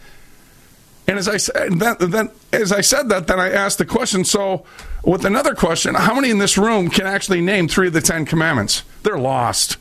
[1.07, 4.25] And as I said, then, then as I said that, then I asked the question.
[4.25, 4.65] So,
[5.05, 8.25] with another question, how many in this room can actually name three of the Ten
[8.25, 8.83] Commandments?
[9.03, 9.77] They're lost.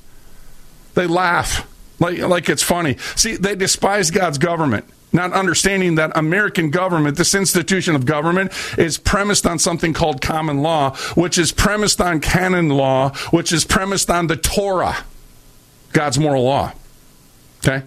[0.94, 1.66] They laugh
[1.98, 2.96] like like it's funny.
[3.14, 4.86] See, they despise God's government
[5.16, 10.62] not understanding that American government, this institution of government, is premised on something called common
[10.62, 14.96] law, which is premised on canon law, which is premised on the Torah,
[15.92, 16.72] God's moral law.
[17.58, 17.84] Okay?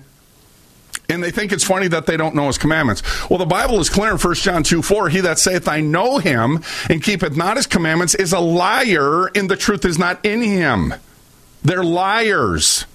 [1.09, 3.01] And they think it's funny that they don't know his commandments.
[3.29, 5.09] Well, the Bible is clear in 1 John 2 4.
[5.09, 9.49] He that saith, I know him, and keepeth not his commandments, is a liar, and
[9.49, 10.93] the truth is not in him.
[11.63, 12.85] They're liars.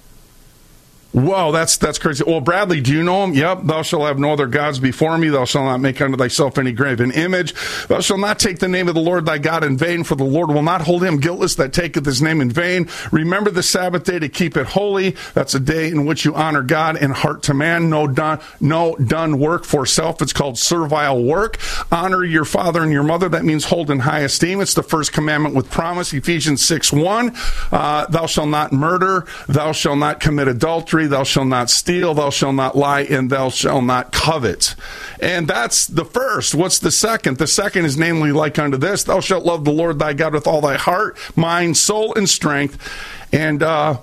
[1.15, 2.25] Whoa, that's that's crazy.
[2.27, 3.33] Well, Bradlee, do you know him?
[3.33, 3.61] Yep.
[3.63, 5.29] Thou shalt have no other gods before me.
[5.29, 7.53] Thou shalt not make unto thyself any graven image.
[7.87, 10.25] Thou shalt not take the name of the Lord thy God in vain, for the
[10.25, 12.89] Lord will not hold him guiltless that taketh his name in vain.
[13.13, 15.15] Remember the Sabbath day to keep it holy.
[15.33, 17.89] That's a day in which you honor God in heart to man.
[17.89, 20.21] No done, no done work for self.
[20.21, 21.57] It's called servile work.
[21.93, 23.29] Honor your father and your mother.
[23.29, 24.59] That means hold in high esteem.
[24.59, 26.11] It's the first commandment with promise.
[26.11, 27.33] Ephesians six one.
[27.71, 29.25] Uh, thou shalt not murder.
[29.47, 33.49] Thou shalt not commit adultery thou shalt not steal, thou shalt not lie, and thou
[33.49, 34.75] shalt not covet.
[35.19, 36.55] And that's the first.
[36.55, 37.37] What's the second?
[37.37, 40.47] The second is namely like unto this Thou shalt love the Lord thy God with
[40.47, 42.77] all thy heart, mind, soul, and strength.
[43.31, 43.97] And, uh,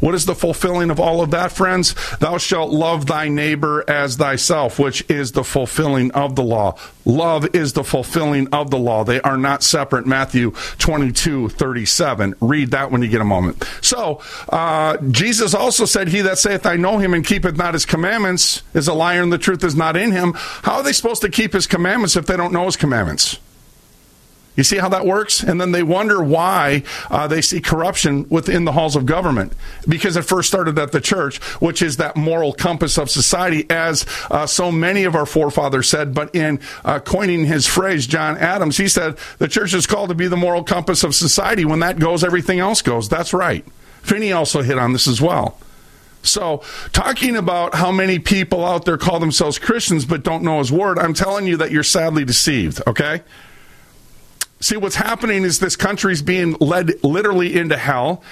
[0.00, 1.94] what is the fulfilling of all of that, friends?
[2.18, 6.76] Thou shalt love thy neighbor as thyself, which is the fulfilling of the law.
[7.04, 9.02] Love is the fulfilling of the law.
[9.02, 10.06] They are not separate.
[10.06, 12.34] Matthew 22, 37.
[12.40, 13.64] Read that when you get a moment.
[13.80, 14.20] So,
[14.50, 18.62] uh, Jesus also said, He that saith, I know him and keepeth not his commandments
[18.74, 20.34] is a liar and the truth is not in him.
[20.34, 23.38] How are they supposed to keep his commandments if they don't know his commandments?
[24.58, 25.40] You see how that works?
[25.40, 26.82] And then they wonder why
[27.12, 29.52] uh, they see corruption within the halls of government.
[29.88, 34.04] Because it first started at the church, which is that moral compass of society, as
[34.32, 36.12] uh, so many of our forefathers said.
[36.12, 40.16] But in uh, coining his phrase, John Adams, he said, the church is called to
[40.16, 41.64] be the moral compass of society.
[41.64, 43.08] When that goes, everything else goes.
[43.08, 43.64] That's right.
[44.02, 45.56] Finney also hit on this as well.
[46.22, 50.72] So, talking about how many people out there call themselves Christians but don't know his
[50.72, 53.22] word, I'm telling you that you're sadly deceived, okay?
[54.60, 58.22] See, what's happening is this country's being led literally into hell,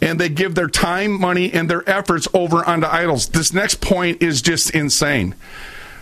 [0.00, 3.28] and they give their time, money, and their efforts over onto idols.
[3.28, 5.34] This next point is just insane.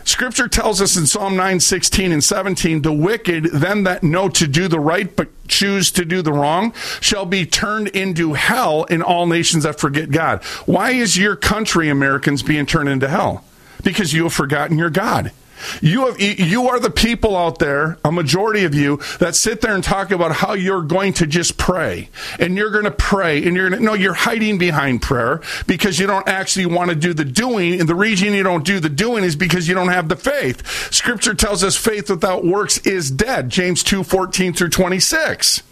[0.05, 4.49] Scripture tells us in Psalm 9, 16 and 17, the wicked, them that know to
[4.49, 9.03] do the right but choose to do the wrong, shall be turned into hell in
[9.03, 10.43] all nations that forget God.
[10.67, 13.45] Why is your country, Americans, being turned into hell?
[13.85, 15.33] Because you have forgotten your God.
[15.81, 19.75] You have, you are the people out there, a majority of you, that sit there
[19.75, 22.09] and talk about how you're going to just pray
[22.39, 25.99] and you're going to pray and you're going to, no, you're hiding behind prayer because
[25.99, 27.81] you don't actually want to do the doing.
[27.81, 30.67] And the reason you don't do the doing is because you don't have the faith.
[30.93, 33.49] Scripture tells us faith without works is dead.
[33.49, 35.63] James 2, 14 through 26.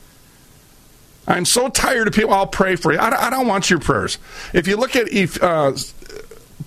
[1.26, 2.32] I'm so tired of people.
[2.32, 2.99] I'll pray for you.
[2.99, 4.18] I, don't want your prayers.
[4.53, 5.09] If you look at
[5.43, 5.72] uh,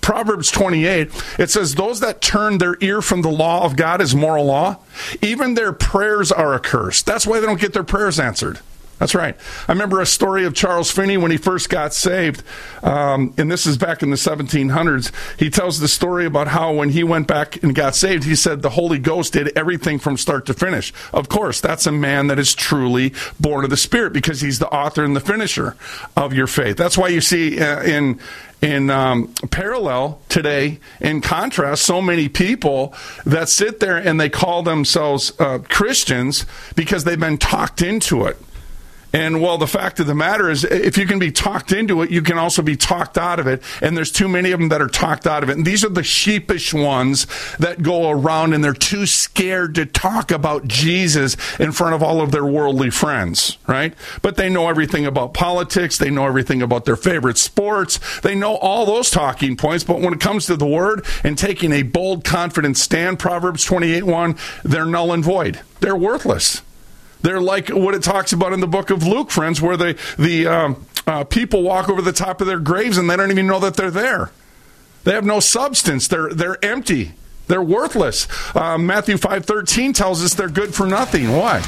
[0.04, 4.14] Proverbs 28, it says, Those that turn their ear from the law of God is
[4.14, 4.76] moral law,
[5.22, 7.06] even their prayers are accursed.
[7.06, 8.60] That's why they don't get their prayers answered.
[8.98, 9.36] That's right.
[9.66, 12.44] I remember a story of Charles Finney when he first got saved,
[12.82, 15.10] um, and this is back in the 1700s.
[15.38, 18.62] He tells the story about how when he went back and got saved, he said
[18.62, 20.92] the Holy Ghost did everything from start to finish.
[21.12, 24.68] Of course, that's a man that is truly born of the Spirit because he's the
[24.68, 25.76] author and the finisher
[26.16, 26.76] of your faith.
[26.76, 28.20] That's why you see uh, in
[28.62, 32.94] in um, parallel today, in contrast, so many people
[33.26, 38.38] that sit there and they call themselves uh, Christians because they've been talked into it.
[39.14, 42.10] And well, the fact of the matter is, if you can be talked into it,
[42.10, 43.62] you can also be talked out of it.
[43.80, 45.56] And there's too many of them that are talked out of it.
[45.56, 47.28] And these are the sheepish ones
[47.60, 52.20] that go around and they're too scared to talk about Jesus in front of all
[52.20, 53.94] of their worldly friends, right?
[54.20, 55.96] But they know everything about politics.
[55.96, 58.00] They know everything about their favorite sports.
[58.22, 59.84] They know all those talking points.
[59.84, 64.02] But when it comes to the word and taking a bold, confident stand, Proverbs 28
[64.02, 65.60] 1, they're null and void.
[65.78, 66.62] They're worthless.
[67.24, 70.46] They're like what it talks about in the book of Luke, friends, where they, the
[70.46, 73.58] um, uh, people walk over the top of their graves and they don't even know
[73.60, 74.30] that they're there.
[75.04, 76.06] They have no substance.
[76.06, 77.12] They're, they're empty.
[77.46, 78.28] They're worthless.
[78.54, 81.32] Uh, Matthew 5.13 tells us they're good for nothing.
[81.32, 81.60] Why?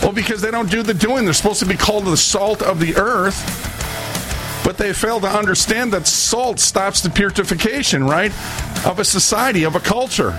[0.00, 1.24] Well, because they don't do the doing.
[1.24, 3.34] They're supposed to be called the salt of the earth.
[4.64, 8.30] But they fail to understand that salt stops the purification, right,
[8.86, 10.38] of a society, of a culture.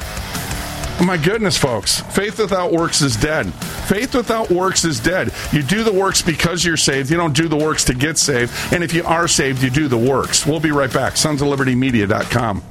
[0.97, 1.99] Oh my goodness, folks.
[1.99, 3.53] Faith without works is dead.
[3.53, 5.33] Faith without works is dead.
[5.51, 7.11] You do the works because you're saved.
[7.11, 8.53] You don't do the works to get saved.
[8.71, 10.45] And if you are saved, you do the works.
[10.45, 11.17] We'll be right back.
[11.17, 12.63] Sons of Liberty Media.com.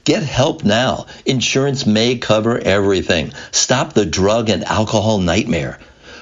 [0.04, 1.06] Get help now.
[1.28, 3.34] Insurance may cover everything.
[3.52, 5.78] Stop the drug and alcohol nightmare.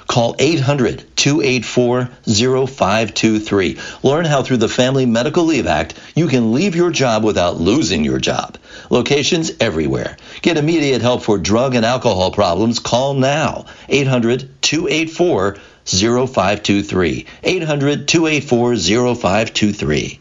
[0.10, 3.78] Call 800 284 0523.
[4.02, 8.04] Learn how through the Family Medical Leave Act you can leave your job without losing
[8.04, 8.58] your job.
[8.90, 10.18] Locations everywhere.
[10.42, 12.80] Get immediate help for drug and alcohol problems.
[12.80, 13.66] Call now.
[13.88, 17.28] 800 284 0523.
[17.44, 18.76] 800 284
[19.16, 20.20] 0523.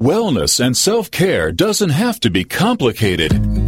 [0.00, 3.67] Wellness and self care doesn't have to be complicated.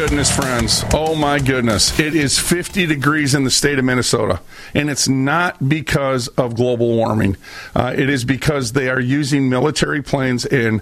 [0.00, 0.82] goodness, friends.
[0.94, 2.00] Oh my goodness.
[2.00, 4.40] It is 50 degrees in the state of Minnesota.
[4.72, 7.36] And it's not because of global warming.
[7.76, 10.80] Uh, it is because they are using military planes in,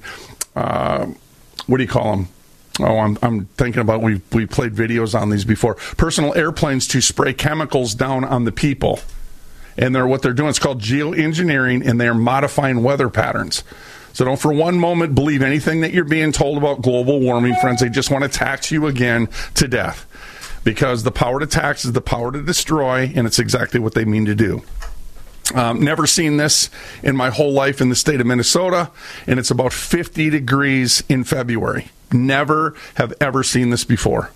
[0.55, 1.07] uh,
[1.67, 2.29] what do you call them?
[2.79, 5.75] Oh, I'm, I'm thinking about we we played videos on these before.
[5.97, 9.01] Personal airplanes to spray chemicals down on the people,
[9.77, 10.51] and they're what they're doing.
[10.51, 13.65] It's called geoengineering, and they're modifying weather patterns.
[14.19, 17.81] So don't for one moment believe anything that you're being told about global warming, friends.
[17.81, 20.07] They just want to tax you again to death
[20.65, 24.05] because the power to tax is the power to destroy, and it's exactly what they
[24.05, 24.65] mean to do.
[25.55, 26.69] Um, never seen this
[27.01, 28.91] in my whole life in the state of Minnesota,
[29.29, 31.87] and it's about 50 degrees in February.
[32.11, 34.33] Never have ever seen this before.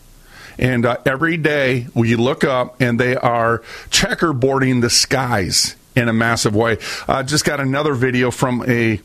[0.60, 6.12] And uh, every day we look up and they are checkerboarding the skies in a
[6.12, 6.78] massive way.
[7.08, 9.00] Uh, just got another video from a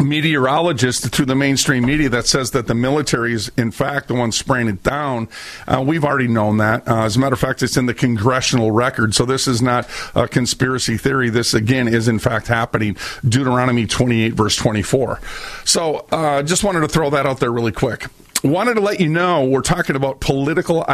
[0.00, 4.32] meteorologist through the mainstream media that says that the military is in fact the one
[4.32, 5.28] spraying it down.
[5.66, 6.86] Uh, we've already known that.
[6.86, 9.14] Uh, as a matter of fact, it's in the congressional record.
[9.14, 11.30] So this is not a conspiracy theory.
[11.30, 12.96] This again is in fact happening.
[13.28, 15.20] Deuteronomy 28 verse 24.
[15.64, 18.06] So uh, just wanted to throw that out there really quick
[18.42, 20.86] wanted to let you know we're talking about political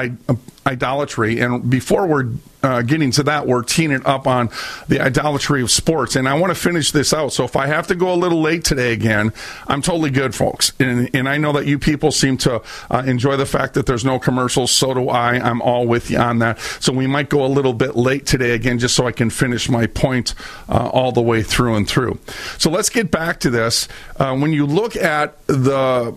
[0.66, 2.30] idolatry, and before we're
[2.62, 4.48] uh, getting to that, we're teeing it up on
[4.88, 6.16] the idolatry of sports.
[6.16, 7.32] And I want to finish this out.
[7.32, 9.32] So if I have to go a little late today again,
[9.66, 10.72] I'm totally good, folks.
[10.80, 14.04] And, and I know that you people seem to uh, enjoy the fact that there's
[14.04, 14.70] no commercials.
[14.70, 15.34] So do I.
[15.34, 16.58] I'm all with you on that.
[16.80, 19.68] So we might go a little bit late today again, just so I can finish
[19.68, 20.34] my point
[20.68, 22.18] uh, all the way through and through.
[22.56, 23.88] So let's get back to this.
[24.16, 26.16] Uh, when you look at the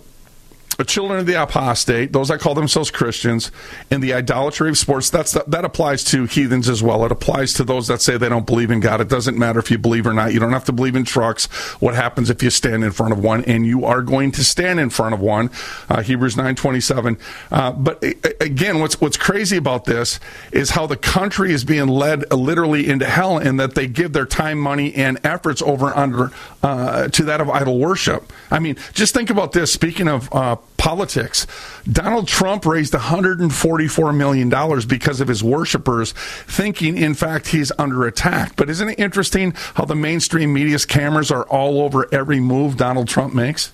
[0.78, 3.52] the children of the apostate, those that call themselves Christians,
[3.92, 7.04] and the idolatry of sports, that's that applies to heathens as well.
[7.04, 9.02] It applies to those that say they don't believe in God.
[9.02, 10.34] It doesn't matter if you believe or not.
[10.34, 11.48] You don't have to believe in trucks.
[11.82, 13.44] What happens if you stand in front of one?
[13.46, 15.50] And you are going to stand in front of one.
[15.90, 17.18] Uh, Hebrews nine twenty seven.
[17.52, 18.04] Uh, but
[18.40, 20.20] again, what's what's crazy about this
[20.52, 24.26] is how the country is being led literally into hell, and that they give their
[24.28, 28.32] time, money, and efforts over under uh, to that of idol worship.
[28.52, 29.74] I mean, just think about this.
[29.74, 31.46] Speaking of uh, politics.
[31.92, 34.50] Donald Trump raised $144 million
[34.88, 38.56] because of his worshipers thinking, in fact, he's under attack.
[38.56, 43.08] But isn't it interesting how the mainstream media's cameras are all over every move Donald
[43.08, 43.72] Trump makes?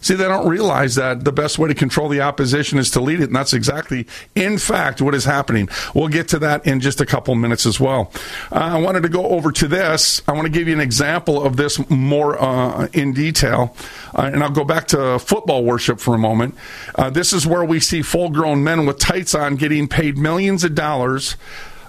[0.00, 3.20] See, they don't realize that the best way to control the opposition is to lead
[3.20, 5.68] it, and that's exactly, in fact, what is happening.
[5.94, 8.10] We'll get to that in just a couple minutes as well.
[8.50, 10.22] Uh, I wanted to go over to this.
[10.26, 13.76] I want to give you an example of this more uh, in detail,
[14.14, 16.54] uh, and I'll go back to football worship for a moment.
[16.94, 20.74] Uh, this is where we see full-grown men with tights on getting paid millions of
[20.74, 21.36] dollars,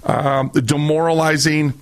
[0.03, 1.74] uh, demoralizing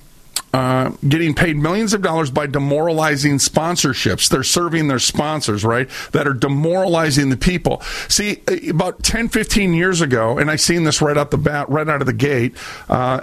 [0.54, 4.30] uh, getting paid millions of dollars by demoralizing sponsorships.
[4.30, 5.90] They're serving their sponsors, right?
[6.12, 7.82] That are demoralizing the people.
[8.08, 11.88] See, about 10, 15 years ago, and I seen this right out the bat, right
[11.88, 12.56] out of the gate,
[12.90, 13.22] uh,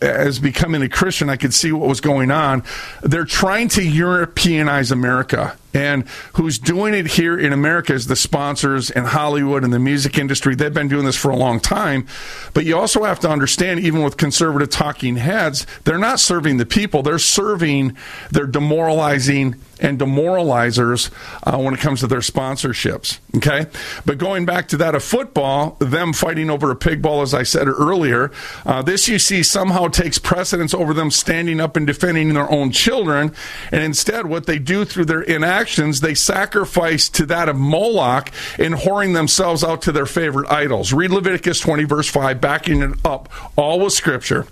[0.00, 2.62] as becoming a Christian, I could see what was going on.
[3.02, 5.56] They're trying to Europeanize America.
[5.74, 10.18] And who's doing it here in America is the sponsors in Hollywood and the music
[10.18, 10.54] industry.
[10.54, 12.06] They've been doing this for a long time.
[12.54, 16.66] But you also have to understand, even with conservative talking heads, they're not serving the
[16.66, 17.96] people, they're serving,
[18.30, 21.10] they're demoralizing and demoralizers
[21.44, 23.18] uh, when it comes to their sponsorships.
[23.36, 23.66] Okay,
[24.04, 27.42] but going back to that of football, them fighting over a pig ball, as I
[27.42, 28.30] said earlier,
[28.66, 32.70] uh, this you see somehow takes precedence over them standing up and defending their own
[32.70, 33.34] children,
[33.70, 35.22] and instead, what they do through their
[35.58, 40.92] inactions, they sacrifice to that of Moloch in whoring themselves out to their favorite idols.
[40.92, 44.46] Read Leviticus 20, verse 5, backing it up all with scripture.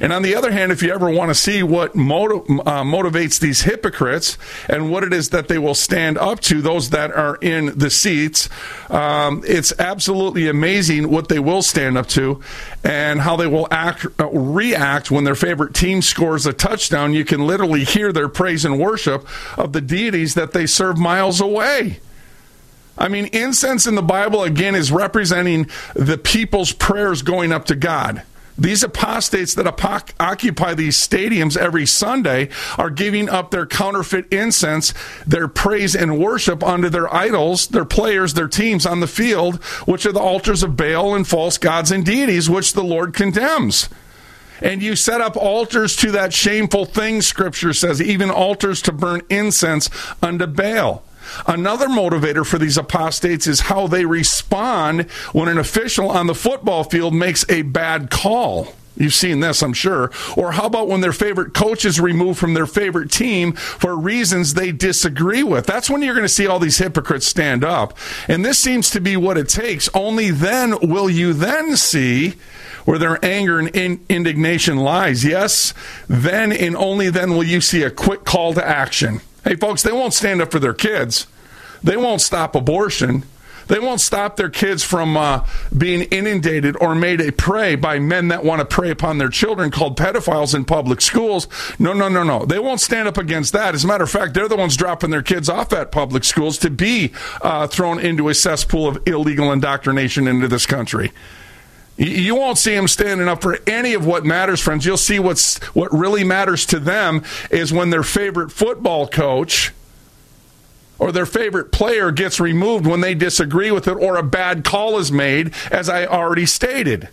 [0.00, 3.38] And on the other hand, if you ever want to see what motiv- uh, motivates
[3.38, 4.36] these hypocrites
[4.68, 7.90] and what it is that they will stand up to, those that are in the
[7.90, 8.48] seats.
[8.90, 12.40] Um, it's absolutely amazing what they will stand up to
[12.82, 17.14] and how they will act, uh, react when their favorite team scores a touchdown.
[17.14, 21.40] You can literally hear their praise and worship of the deities that they serve miles
[21.40, 22.00] away.
[22.96, 27.76] I mean, incense in the Bible, again, is representing the people's prayers going up to
[27.76, 28.22] God.
[28.58, 29.68] These apostates that
[30.18, 34.92] occupy these stadiums every Sunday are giving up their counterfeit incense,
[35.24, 40.04] their praise and worship unto their idols, their players, their teams on the field, which
[40.04, 43.88] are the altars of Baal and false gods and deities, which the Lord condemns.
[44.62, 49.22] And you set up altars to that shameful thing, Scripture says, even altars to burn
[49.30, 49.90] incense
[50.22, 51.02] unto Baal.
[51.46, 56.84] Another motivator for these apostates is how they respond when an official on the football
[56.84, 58.74] field makes a bad call.
[58.96, 60.10] You've seen this, I'm sure.
[60.36, 64.54] Or how about when their favorite coach is removed from their favorite team for reasons
[64.54, 65.66] they disagree with?
[65.66, 67.96] That's when you're going to see all these hypocrites stand up.
[68.26, 69.88] And this seems to be what it takes.
[69.94, 72.34] Only then will you then see
[72.88, 75.22] where their anger and in- indignation lies.
[75.22, 75.74] Yes,
[76.08, 79.20] then and only then will you see a quick call to action.
[79.44, 81.26] Hey, folks, they won't stand up for their kids.
[81.82, 83.24] They won't stop abortion.
[83.66, 88.28] They won't stop their kids from uh, being inundated or made a prey by men
[88.28, 91.46] that want to prey upon their children called pedophiles in public schools.
[91.78, 92.46] No, no, no, no.
[92.46, 93.74] They won't stand up against that.
[93.74, 96.56] As a matter of fact, they're the ones dropping their kids off at public schools
[96.60, 97.12] to be
[97.42, 101.12] uh, thrown into a cesspool of illegal indoctrination into this country.
[101.98, 104.86] You won't see them standing up for any of what matters, friends.
[104.86, 109.72] You'll see what's what really matters to them is when their favorite football coach
[111.00, 114.98] or their favorite player gets removed when they disagree with it or a bad call
[114.98, 117.08] is made, as I already stated.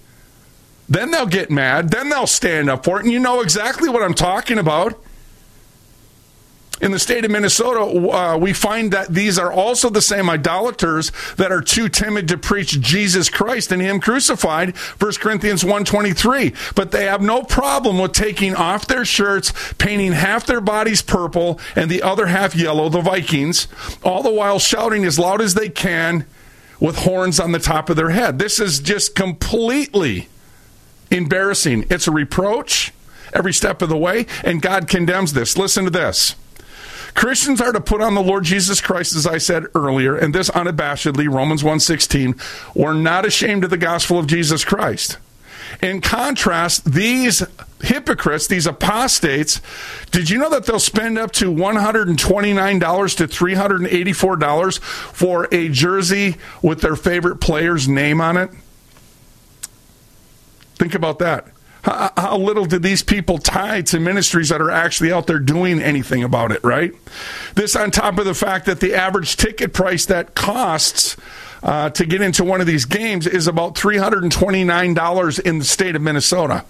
[0.87, 1.89] Then they'll get mad.
[1.89, 3.05] Then they'll stand up for it.
[3.05, 4.99] And you know exactly what I'm talking about
[6.81, 11.11] in the state of Minnesota, uh, we find that these are also the same idolaters
[11.37, 14.75] that are too timid to preach Jesus Christ and Him crucified.
[14.75, 16.75] 1 Corinthians 1.23.
[16.75, 21.59] But they have no problem with taking off their shirts, painting half their bodies purple
[21.75, 23.67] and the other half yellow, the Vikings,
[24.03, 26.25] all the while shouting as loud as they can
[26.79, 28.37] with horns on the top of their head.
[28.37, 30.27] This is just completely
[31.09, 31.85] embarrassing.
[31.89, 32.91] It's a reproach
[33.33, 35.57] every step of the way, and God condemns this.
[35.57, 36.35] Listen to this.
[37.15, 40.49] Christians are to put on the Lord Jesus Christ, as I said earlier, and this
[40.49, 45.17] unabashedly, Romans 1.16, we're not ashamed of the gospel of Jesus Christ.
[45.81, 47.41] In contrast, these
[47.81, 49.61] hypocrites, these apostates,
[50.11, 56.81] did you know that they'll spend up to $129 to $384 for a jersey with
[56.81, 58.49] their favorite player's name on it?
[60.75, 61.47] Think about that.
[61.85, 65.79] How, how, little did these people tie to ministries that are actually out there doing
[65.79, 66.91] anything about it, right?
[67.53, 71.15] This on top of the fact that the average ticket price that costs
[71.61, 76.01] uh, to get into one of these games is about $329 in the state of
[76.01, 76.65] Minnesota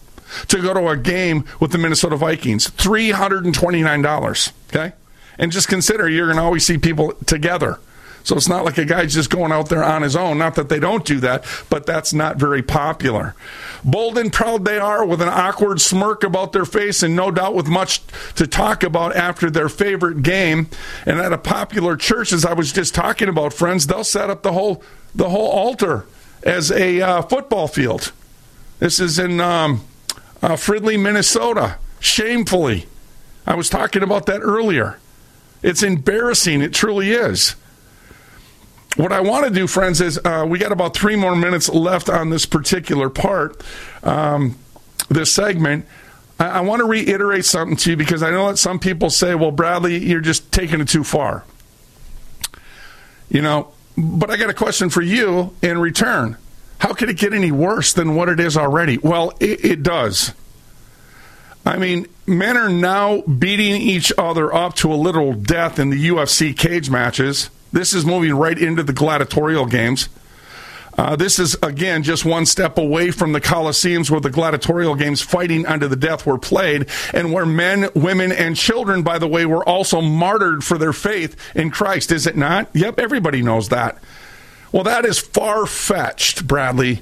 [0.50, 2.70] to go to a game with the Minnesota Vikings.
[2.72, 4.94] $329, okay?
[5.40, 7.80] And just consider you're going to always see people together.
[8.26, 10.40] So it's not like a guy's just going out there on his own.
[10.40, 13.36] Not that they don't do that, but that's not very popular.
[13.84, 17.54] Bold and proud they are with an awkward smirk about their face and no doubt
[17.54, 18.02] with much
[18.34, 20.68] to talk about after their favorite game.
[21.06, 24.42] And at a popular church, as I was just talking about, friends, they'll set up
[24.42, 26.08] the whole the whole altar
[26.42, 28.12] as a uh, football field.
[28.80, 29.86] This is in um,
[30.42, 31.78] uh, Fridley, Minnesota.
[32.00, 32.88] Shamefully,
[33.46, 34.98] I was talking about that earlier.
[35.62, 36.64] It's embarrassing.
[36.64, 37.56] It truly is
[38.96, 42.10] what I want to do, friends, is uh, we got about three more minutes left
[42.10, 43.62] on this particular part,
[44.04, 44.58] um,
[45.10, 45.86] this segment.
[46.40, 49.36] I, I want to reiterate something to you because I know that some people say,
[49.36, 51.44] well, Bradlee, you're just taking it too far.
[53.30, 56.38] You know, but I got a question for you in return.
[56.80, 58.98] How could it get any worse than what it is already?
[58.98, 60.34] Well, it, it does.
[61.66, 66.10] I mean, men are now beating each other up to a literal death in the
[66.10, 67.50] UFC cage matches.
[67.76, 70.08] This is moving right into the gladiatorial games.
[70.98, 75.22] Uh, this is, again, just one step away from the Colosseums where the gladiatorial games
[75.22, 79.46] fighting unto the death were played, and where men, women, and children, by the way,
[79.46, 82.70] were also martyred for their faith in Christ, is it not?
[82.72, 83.98] Yep, everybody knows that.
[84.72, 87.02] Well, that is far fetched, Bradlee.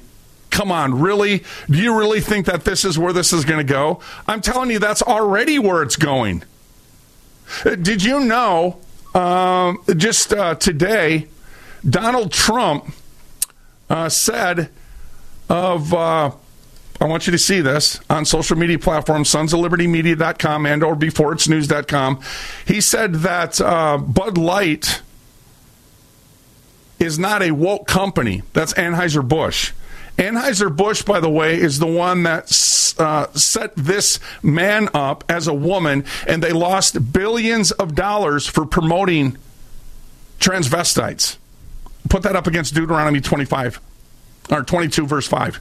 [0.50, 1.44] Come on, really?
[1.70, 4.00] Do you really think that this is where this is going to go?
[4.26, 6.42] I'm telling you, that's already where it's going.
[7.64, 8.80] Uh, did you know
[9.14, 11.28] um, just uh, today,
[11.88, 12.92] Donald Trump
[13.88, 14.70] uh, said
[15.48, 16.30] of, uh,
[17.00, 20.82] I want you to see this on social media platforms, sons of liberty media.com and
[20.82, 22.20] or before it's news.com.
[22.66, 25.02] He said that uh, Bud Light
[26.98, 28.42] is not a woke company.
[28.52, 29.72] That's Anheuser-Busch.
[30.18, 32.44] Anheuser-Busch, by the way, is the one that
[32.98, 38.64] uh, set this man up as a woman, and they lost billions of dollars for
[38.64, 39.36] promoting
[40.38, 41.36] transvestites.
[42.08, 43.80] Put that up against Deuteronomy 25
[44.50, 45.60] or 22, verse 5.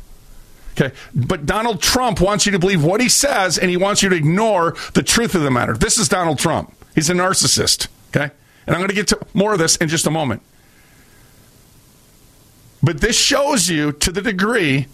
[0.73, 0.93] Okay.
[1.13, 4.15] But Donald Trump wants you to believe what he says, and he wants you to
[4.15, 5.73] ignore the truth of the matter.
[5.73, 6.73] This is Donald Trump.
[6.95, 7.87] He's a narcissist.
[8.09, 8.31] Okay.
[8.65, 10.41] And I'm going to get to more of this in just a moment.
[12.83, 14.87] But this shows you to the degree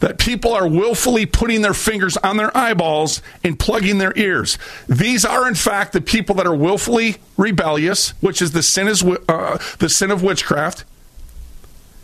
[0.00, 4.56] that people are willfully putting their fingers on their eyeballs and plugging their ears.
[4.88, 9.02] These are, in fact, the people that are willfully rebellious, which is the sin, is,
[9.02, 10.84] uh, the sin of witchcraft,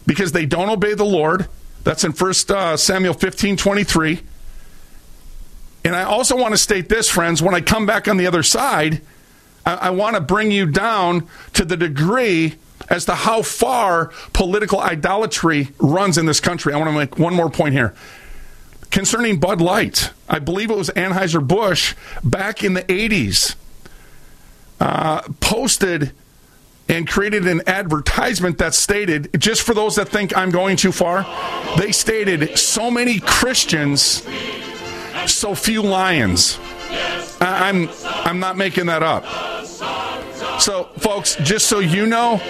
[0.07, 1.49] because they don't obey the Lord.
[1.85, 4.21] That's in 1 uh, Samuel 15 23.
[5.85, 8.43] And I also want to state this, friends, when I come back on the other
[8.43, 9.03] side,
[9.65, 12.57] I, I want to bring you down to the degree
[12.89, 16.73] as to how far political idolatry runs in this country.
[16.73, 17.95] I want to make one more point here.
[18.91, 23.57] Concerning Bud Light, I believe it was Anheuser-Busch back in the 80s,
[24.81, 26.13] uh, posted
[26.89, 31.27] and created an advertisement that stated, just for those that think I'm going too far,
[31.79, 34.23] they stated, so many Christians,
[35.27, 36.59] so few lions.
[37.41, 39.25] I'm, I'm not making that up.
[40.59, 42.41] So, folks, just so you know,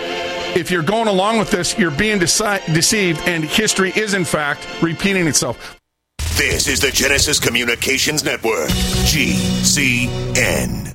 [0.54, 4.66] if you're going along with this, you're being deci- deceived, and history is, in fact,
[4.82, 5.80] repeating itself.
[6.36, 8.68] This is the Genesis Communications Network,
[9.06, 10.94] GCN.